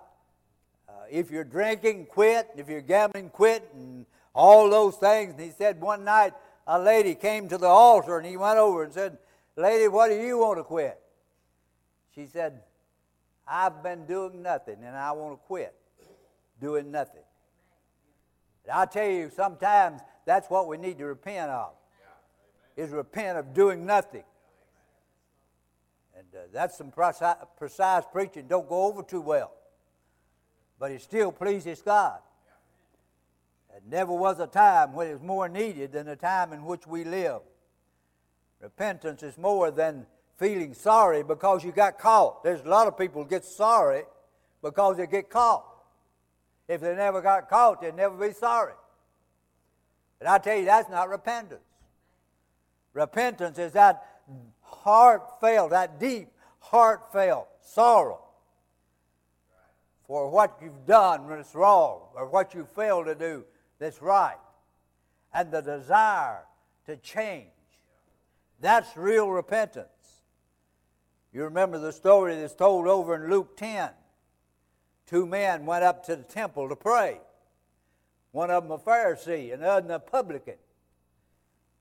uh, 0.89 0.93
if 1.11 1.31
you're 1.31 1.45
drinking, 1.45 2.07
quit, 2.07 2.49
if 2.57 2.69
you're 2.69 2.81
gambling, 2.81 3.31
quit, 3.31 3.69
and 3.75 4.07
all 4.35 4.69
those 4.69 4.97
things. 4.97 5.33
And 5.33 5.41
he 5.41 5.51
said 5.51 5.81
one 5.81 6.05
night 6.05 6.33
a 6.67 6.79
lady 6.79 7.15
came 7.15 7.49
to 7.49 7.59
the 7.59 7.67
altar 7.67 8.19
and 8.19 8.27
he 8.27 8.37
went 8.37 8.59
over 8.59 8.83
and 8.83 8.93
said, 8.93 9.19
Lady, 9.57 9.89
what 9.89 10.09
do 10.09 10.17
you 10.17 10.39
want 10.39 10.59
to 10.59 10.65
quit? 10.65 11.01
She 12.15 12.27
said, 12.27 12.61
I've 13.47 13.83
been 13.83 14.07
doing 14.07 14.43
nothing 14.43 14.77
and 14.85 14.97
I 14.97 15.13
want 15.13 15.35
to 15.35 15.47
quit 15.47 15.75
doing 16.61 16.91
nothing. 16.91 17.23
I 18.73 18.87
tell 18.87 19.09
you, 19.09 19.31
sometimes 19.35 20.01
that's 20.25 20.49
what 20.49 20.69
we 20.69 20.79
need 20.79 20.99
to 20.99 21.05
repent 21.05 21.51
of. 21.51 21.73
Is 22.77 22.91
repent 22.91 23.39
of 23.39 23.55
doing 23.55 23.87
nothing. 23.87 24.25
And 26.17 26.27
uh, 26.35 26.39
that's 26.53 26.79
some 26.79 26.91
precise, 26.91 27.37
precise 27.57 28.05
preaching. 28.11 28.47
Don't 28.49 28.69
go 28.69 28.87
over 28.87 29.03
too 29.03 29.21
well. 29.21 29.53
But 30.79 30.91
it 30.91 31.03
still 31.03 31.31
pleases 31.31 31.83
God. 31.83 32.19
There 33.71 33.81
never 33.89 34.13
was 34.13 34.41
a 34.41 34.47
time 34.47 34.93
when 34.93 35.09
it 35.09 35.13
was 35.13 35.23
more 35.23 35.49
needed 35.49 35.93
than 35.93 36.07
the 36.07 36.17
time 36.17 36.53
in 36.53 36.65
which 36.65 36.87
we 36.87 37.05
live. 37.05 37.43
Repentance 38.61 39.23
is 39.23 39.37
more 39.37 39.71
than 39.71 40.07
feeling 40.37 40.75
sorry 40.75 41.23
because 41.23 41.65
you 41.65 41.73
got 41.73 41.99
caught. 41.99 42.43
There's 42.43 42.61
a 42.61 42.69
lot 42.69 42.87
of 42.87 42.99
people 42.99 43.25
get 43.25 43.45
sorry 43.45 44.03
because 44.63 44.97
they 44.97 45.07
get 45.07 45.31
caught. 45.31 45.65
If 46.69 46.81
they 46.81 46.95
never 46.95 47.21
got 47.21 47.49
caught, 47.49 47.83
they'd 47.83 47.95
never 47.95 48.17
be 48.17 48.33
sorry. 48.33 48.73
But 50.19 50.29
I 50.29 50.39
tell 50.39 50.57
you, 50.57 50.65
that's 50.65 50.89
not 50.89 51.09
repentance. 51.09 51.61
Repentance 52.93 53.59
is 53.59 53.73
that 53.73 54.07
heartfelt, 54.61 55.71
that 55.71 56.01
deep, 56.01 56.29
heartfelt 56.59 57.49
sorrow 57.61 58.21
for 60.07 60.31
what 60.31 60.59
you've 60.63 60.87
done 60.87 61.29
when 61.29 61.39
it's 61.39 61.55
wrong 61.55 62.01
or 62.15 62.29
what 62.29 62.55
you 62.55 62.67
failed 62.75 63.07
to 63.07 63.15
do 63.15 63.45
that's 63.79 64.01
right, 64.01 64.39
and 65.33 65.51
the 65.51 65.61
desire 65.61 66.45
to 66.87 66.97
change. 66.97 67.49
That's 68.61 68.97
real 68.97 69.29
repentance. 69.29 69.89
You 71.35 71.43
remember 71.43 71.79
the 71.81 71.93
story 71.93 72.37
that's 72.37 72.55
told 72.55 72.87
over 72.87 73.17
in 73.17 73.29
Luke 73.29 73.57
10. 73.57 73.91
Two 75.07 75.27
men 75.27 75.67
went 75.67 75.83
up 75.83 76.07
to 76.07 76.15
the 76.15 76.23
temple 76.23 76.69
to 76.69 76.77
pray. 76.77 77.21
One 78.31 78.53
of 78.53 78.63
them 78.63 78.73
a 78.73 78.79
Pharisee, 78.79 79.53
and 79.53 79.61
the 79.61 79.69
other 79.69 79.95
a 79.95 79.99
publican. 79.99 80.55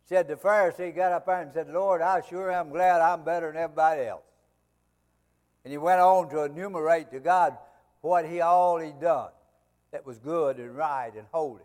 Said 0.06 0.28
the 0.28 0.36
Pharisee 0.36 0.94
got 0.94 1.12
up 1.12 1.28
there 1.28 1.42
and 1.42 1.54
said, 1.54 1.70
Lord, 1.70 2.02
I 2.02 2.22
sure 2.28 2.52
am 2.52 2.70
glad 2.70 3.00
I'm 3.00 3.24
better 3.24 3.52
than 3.52 3.62
everybody 3.62 4.02
else. 4.02 4.24
And 5.64 5.72
he 5.72 5.78
went 5.78 6.02
on 6.02 6.30
to 6.32 6.44
enumerate 6.44 7.12
to 7.12 7.20
God 7.20 7.56
what 8.02 8.26
he 8.26 8.42
all 8.42 8.80
he 8.80 8.92
done 8.92 9.30
that 9.92 10.06
was 10.06 10.18
good 10.18 10.58
and 10.58 10.76
right 10.76 11.14
and 11.16 11.28
holy. 11.32 11.62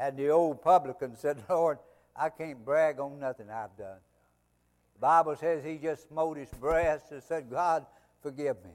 And 0.00 0.16
the 0.16 0.30
old 0.30 0.62
publican 0.62 1.16
said, 1.16 1.44
Lord, 1.50 1.78
I 2.16 2.30
can't 2.30 2.64
brag 2.64 2.98
on 2.98 3.20
nothing 3.20 3.50
I've 3.50 3.76
done. 3.76 3.98
Bible 5.02 5.34
says 5.34 5.64
he 5.64 5.78
just 5.78 6.08
smote 6.08 6.36
his 6.36 6.48
breast 6.60 7.10
and 7.10 7.20
said, 7.24 7.50
God, 7.50 7.84
forgive 8.22 8.64
me. 8.64 8.70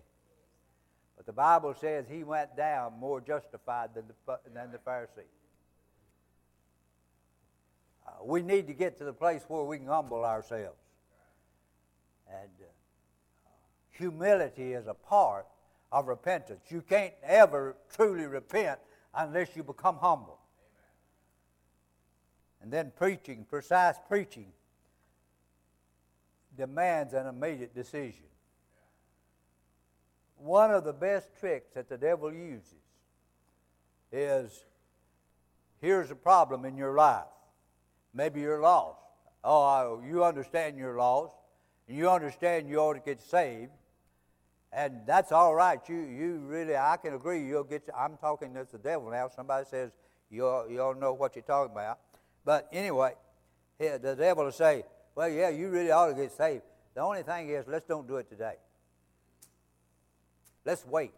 But 1.16 1.26
the 1.26 1.32
Bible 1.32 1.74
says 1.80 2.06
he 2.10 2.26
went 2.26 2.58
down 2.58 3.00
more 3.00 3.22
justified 3.22 3.92
than 3.96 4.04
the, 4.10 4.40
than 4.54 4.74
the 4.74 4.78
Pharisee. 4.78 5.24
Uh, 8.06 8.26
we 8.26 8.42
need 8.42 8.68
to 8.68 8.74
get 8.74 8.98
to 8.98 9.06
the 9.06 9.14
place 9.14 9.42
where 9.48 9.64
we 9.64 9.78
can 9.78 9.88
humble 9.88 10.26
ourselves. 10.26 10.82
And 12.30 12.52
uh, 12.62 13.50
humility 13.92 14.74
is 14.74 14.88
a 14.88 14.94
part 14.94 15.46
of 15.94 16.10
repentance. 16.10 16.60
You 16.68 16.82
can't 16.82 17.14
ever 17.24 17.78
truly 17.96 18.26
repent 18.26 18.80
unless 19.16 19.56
you 19.56 19.64
become 19.64 19.96
humble. 19.96 20.40
And 22.62 22.70
then 22.70 22.92
preaching, 22.98 23.46
precise 23.50 23.96
preaching, 24.10 24.48
demands 26.58 27.14
an 27.14 27.28
immediate 27.28 27.74
decision. 27.76 28.26
One 30.38 30.72
of 30.72 30.84
the 30.84 30.94
best 30.94 31.30
tricks 31.40 31.74
that 31.74 31.90
the 31.90 31.98
devil 31.98 32.32
uses 32.32 32.74
is 34.12 34.66
here's 35.82 36.12
a 36.12 36.16
problem 36.16 36.66
in 36.66 36.78
your 36.78 36.96
life. 36.96 37.26
Maybe 38.14 38.42
you're 38.42 38.62
lost. 38.62 39.00
Oh, 39.44 40.02
you 40.06 40.24
understand 40.24 40.78
you're 40.78 40.98
lost, 40.98 41.34
and 41.88 41.98
you 41.98 42.10
understand 42.10 42.68
you 42.68 42.80
ought 42.80 42.94
to 42.94 43.00
get 43.00 43.22
saved, 43.22 43.72
and 44.74 45.02
that's 45.06 45.32
all 45.32 45.56
right. 45.56 45.80
You, 45.88 45.98
you 45.98 46.40
really, 46.40 46.76
I 46.76 46.98
can 46.98 47.14
agree. 47.14 47.46
You'll 47.46 47.64
get. 47.64 47.88
I'm 47.96 48.18
talking 48.18 48.56
as 48.58 48.70
the 48.72 48.78
devil 48.78 49.10
now. 49.10 49.30
Somebody 49.30 49.66
says 49.70 49.92
you 50.30 50.44
you 50.70 50.82
all 50.82 50.96
know 50.96 51.14
what 51.14 51.36
you're 51.36 51.44
talking 51.44 51.72
about. 51.72 52.00
But 52.44 52.68
anyway, 52.72 53.14
the 53.78 54.16
devil 54.18 54.46
will 54.46 54.52
say, 54.52 54.84
"Well, 55.18 55.30
yeah, 55.30 55.50
you 55.50 55.70
really 55.70 55.90
ought 55.90 56.10
to 56.10 56.14
get 56.14 56.32
saved." 56.32 56.62
The 56.94 57.02
only 57.02 57.24
thing 57.24 57.50
is, 57.50 57.66
let's 57.68 57.88
don't 57.88 58.08
do 58.08 58.18
it 58.18 58.30
today. 58.30 58.54
Let's 60.64 60.86
wait. 60.86 61.12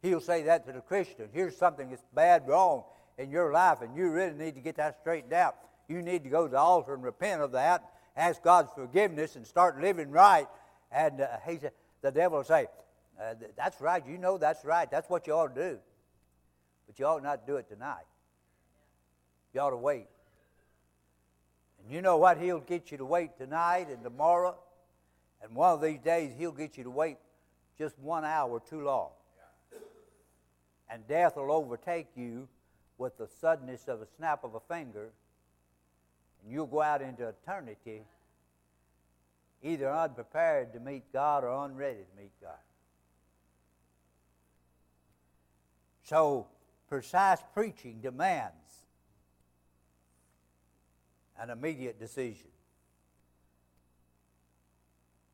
He'll 0.00 0.22
say 0.22 0.44
that 0.44 0.64
to 0.64 0.72
the 0.72 0.80
Christian. 0.80 1.28
Here's 1.30 1.54
something 1.54 1.90
that's 1.90 2.02
bad, 2.14 2.48
wrong 2.48 2.84
in 3.18 3.30
your 3.30 3.52
life, 3.52 3.82
and 3.82 3.94
you 3.94 4.08
really 4.10 4.32
need 4.32 4.54
to 4.54 4.62
get 4.62 4.76
that 4.76 4.96
straightened 5.00 5.34
out. 5.34 5.56
You 5.88 6.00
need 6.00 6.24
to 6.24 6.30
go 6.30 6.46
to 6.46 6.52
the 6.52 6.58
altar 6.58 6.94
and 6.94 7.02
repent 7.02 7.42
of 7.42 7.52
that, 7.52 7.84
ask 8.16 8.42
God's 8.42 8.70
forgiveness, 8.74 9.36
and 9.36 9.46
start 9.46 9.78
living 9.78 10.10
right. 10.10 10.46
And 10.90 11.20
uh, 11.20 11.26
he 11.46 11.58
said, 11.58 11.72
the 12.00 12.10
devil 12.10 12.38
will 12.38 12.44
say, 12.44 12.66
uh, 13.20 13.34
That's 13.58 13.78
right. 13.78 14.02
You 14.06 14.16
know 14.16 14.38
that's 14.38 14.64
right. 14.64 14.90
That's 14.90 15.10
what 15.10 15.26
you 15.26 15.34
ought 15.34 15.54
to 15.54 15.70
do. 15.70 15.78
But 16.86 16.98
you 16.98 17.04
ought 17.04 17.22
not 17.22 17.46
do 17.46 17.56
it 17.56 17.68
tonight. 17.68 18.06
You 19.52 19.60
ought 19.60 19.70
to 19.70 19.76
wait. 19.76 20.06
And 21.86 21.94
you 21.94 22.02
know 22.02 22.16
what? 22.16 22.38
He'll 22.38 22.58
get 22.58 22.90
you 22.90 22.98
to 22.98 23.04
wait 23.04 23.38
tonight 23.38 23.86
and 23.88 24.02
tomorrow. 24.02 24.56
And 25.40 25.54
one 25.54 25.72
of 25.72 25.80
these 25.80 26.00
days, 26.00 26.32
he'll 26.36 26.50
get 26.50 26.76
you 26.76 26.82
to 26.82 26.90
wait 26.90 27.16
just 27.78 27.96
one 28.00 28.24
hour 28.24 28.60
too 28.68 28.80
long. 28.80 29.10
And 30.90 31.06
death 31.06 31.36
will 31.36 31.52
overtake 31.52 32.08
you 32.16 32.48
with 32.98 33.16
the 33.18 33.28
suddenness 33.40 33.86
of 33.86 34.02
a 34.02 34.06
snap 34.16 34.42
of 34.42 34.56
a 34.56 34.60
finger. 34.60 35.10
And 36.42 36.52
you'll 36.52 36.66
go 36.66 36.82
out 36.82 37.02
into 37.02 37.28
eternity 37.28 38.02
either 39.62 39.88
unprepared 39.92 40.72
to 40.72 40.80
meet 40.80 41.04
God 41.12 41.44
or 41.44 41.66
unready 41.66 42.00
to 42.00 42.20
meet 42.20 42.32
God. 42.42 42.58
So, 46.02 46.48
precise 46.88 47.38
preaching 47.54 48.00
demands 48.00 48.85
an 51.40 51.50
immediate 51.50 51.98
decision. 51.98 52.48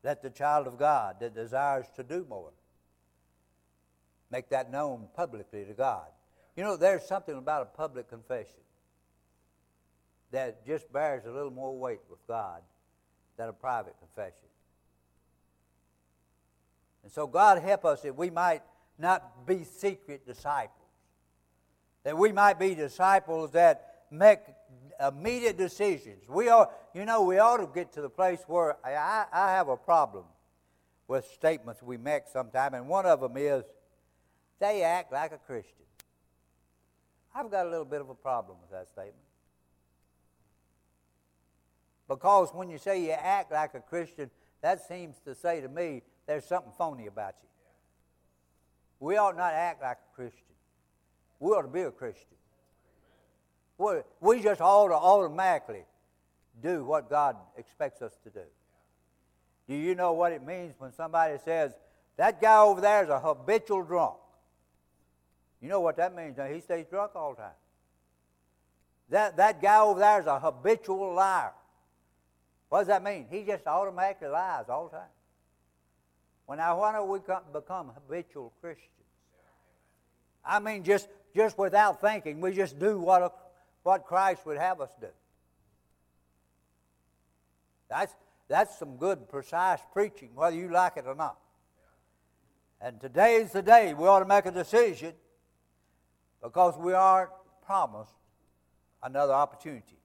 Let 0.03 0.21
the 0.21 0.29
child 0.29 0.67
of 0.67 0.77
God 0.77 1.17
that 1.21 1.33
desires 1.33 1.85
to 1.95 2.03
do 2.03 2.25
more 2.29 2.51
make 4.29 4.49
that 4.49 4.71
known 4.71 5.07
publicly 5.15 5.63
to 5.65 5.73
God. 5.73 6.07
You 6.55 6.63
know, 6.63 6.75
there's 6.75 7.03
something 7.03 7.37
about 7.37 7.61
a 7.61 7.77
public 7.77 8.09
confession 8.09 8.59
that 10.31 10.65
just 10.65 10.91
bears 10.91 11.25
a 11.25 11.31
little 11.31 11.51
more 11.51 11.77
weight 11.77 12.01
with 12.09 12.25
God 12.27 12.61
than 13.37 13.49
a 13.49 13.53
private 13.53 13.95
confession. 13.99 14.49
And 17.03 17.11
so, 17.11 17.27
God 17.27 17.61
help 17.61 17.85
us 17.85 18.01
that 18.01 18.15
we 18.15 18.29
might 18.29 18.63
not 18.97 19.45
be 19.45 19.63
secret 19.63 20.25
disciples, 20.25 20.89
that 22.03 22.17
we 22.17 22.31
might 22.31 22.59
be 22.59 22.75
disciples 22.75 23.51
that 23.51 24.05
make 24.09 24.39
immediate 24.99 25.57
decisions. 25.57 26.23
We 26.27 26.49
are, 26.49 26.69
you 26.93 27.05
know, 27.05 27.23
we 27.23 27.37
ought 27.39 27.57
to 27.57 27.67
get 27.73 27.93
to 27.93 28.01
the 28.01 28.09
place 28.09 28.39
where 28.47 28.77
I, 28.85 29.25
I 29.31 29.51
have 29.51 29.67
a 29.67 29.77
problem 29.77 30.25
with 31.07 31.25
statements 31.25 31.81
we 31.81 31.97
make 31.97 32.23
sometimes, 32.31 32.75
and 32.75 32.87
one 32.87 33.05
of 33.05 33.21
them 33.21 33.33
is 33.35 33.63
they 34.59 34.83
act 34.83 35.11
like 35.11 35.31
a 35.31 35.37
Christian. 35.37 35.85
I've 37.35 37.49
got 37.49 37.65
a 37.65 37.69
little 37.69 37.85
bit 37.85 38.01
of 38.01 38.09
a 38.09 38.15
problem 38.15 38.57
with 38.61 38.71
that 38.71 38.87
statement. 38.87 39.15
Because 42.07 42.49
when 42.53 42.69
you 42.69 42.77
say 42.77 43.03
you 43.03 43.11
act 43.11 43.51
like 43.51 43.73
a 43.73 43.79
Christian, 43.79 44.29
that 44.61 44.87
seems 44.87 45.19
to 45.25 45.33
say 45.33 45.61
to 45.61 45.67
me 45.67 46.03
there's 46.27 46.45
something 46.45 46.71
phony 46.77 47.07
about 47.07 47.35
you. 47.41 47.49
We 48.99 49.17
ought 49.17 49.35
not 49.35 49.53
act 49.53 49.81
like 49.81 49.97
a 49.97 50.15
Christian. 50.15 50.43
We 51.39 51.51
ought 51.51 51.63
to 51.63 51.67
be 51.67 51.81
a 51.81 51.91
Christian. 51.91 52.37
We 54.19 54.41
just 54.41 54.61
ought 54.61 54.87
to 54.89 54.95
automatically 54.95 55.83
do 56.61 56.83
what 56.83 57.09
God 57.09 57.35
expects 57.57 58.01
us 58.01 58.13
to 58.23 58.29
do. 58.29 58.45
Do 59.67 59.75
you 59.75 59.95
know 59.95 60.13
what 60.13 60.31
it 60.31 60.45
means 60.45 60.73
when 60.77 60.91
somebody 60.93 61.37
says, 61.43 61.71
that 62.17 62.41
guy 62.41 62.59
over 62.61 62.81
there 62.81 63.03
is 63.03 63.09
a 63.09 63.19
habitual 63.19 63.83
drunk? 63.83 64.15
You 65.61 65.69
know 65.69 65.79
what 65.79 65.97
that 65.97 66.15
means? 66.15 66.37
Now, 66.37 66.45
he 66.45 66.59
stays 66.59 66.85
drunk 66.89 67.11
all 67.15 67.31
the 67.31 67.41
time. 67.41 67.51
That, 69.09 69.37
that 69.37 69.61
guy 69.61 69.79
over 69.79 69.99
there 69.99 70.19
is 70.19 70.27
a 70.27 70.39
habitual 70.39 71.13
liar. 71.13 71.53
What 72.69 72.79
does 72.79 72.87
that 72.87 73.03
mean? 73.03 73.27
He 73.29 73.43
just 73.43 73.65
automatically 73.65 74.27
lies 74.27 74.65
all 74.67 74.89
the 74.89 74.97
time. 74.97 75.07
Well, 76.47 76.57
now, 76.57 76.79
why 76.79 76.91
don't 76.91 77.09
we 77.09 77.19
come, 77.19 77.43
become 77.53 77.91
habitual 77.93 78.51
Christians? 78.59 78.89
I 80.43 80.59
mean, 80.59 80.83
just, 80.83 81.07
just 81.35 81.57
without 81.57 82.01
thinking, 82.01 82.41
we 82.41 82.53
just 82.53 82.77
do 82.77 82.99
what, 82.99 83.21
a, 83.21 83.31
what 83.83 84.05
Christ 84.05 84.45
would 84.45 84.57
have 84.57 84.81
us 84.81 84.89
do. 84.99 85.07
That's, 87.89 88.13
that's 88.47 88.79
some 88.79 88.97
good, 88.97 89.29
precise 89.29 89.79
preaching, 89.91 90.31
whether 90.33 90.55
you 90.55 90.69
like 90.69 90.97
it 90.97 91.05
or 91.05 91.15
not. 91.15 91.37
And 92.81 92.99
today 92.99 93.35
is 93.35 93.51
the 93.51 93.61
day 93.61 93.93
we 93.93 94.07
ought 94.07 94.19
to 94.19 94.25
make 94.25 94.45
a 94.45 94.51
decision 94.51 95.13
because 96.41 96.77
we 96.77 96.93
aren't 96.93 97.29
promised 97.65 98.11
another 99.01 99.33
opportunity. 99.33 99.99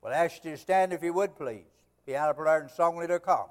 Well, 0.00 0.12
I 0.12 0.24
ask 0.24 0.44
you 0.44 0.52
to 0.52 0.56
stand 0.56 0.92
if 0.92 1.02
you 1.02 1.12
would, 1.12 1.36
please. 1.36 1.64
Piano 2.06 2.32
player 2.34 2.58
and 2.58 2.70
song 2.70 2.96
leader, 2.96 3.18
come. 3.18 3.48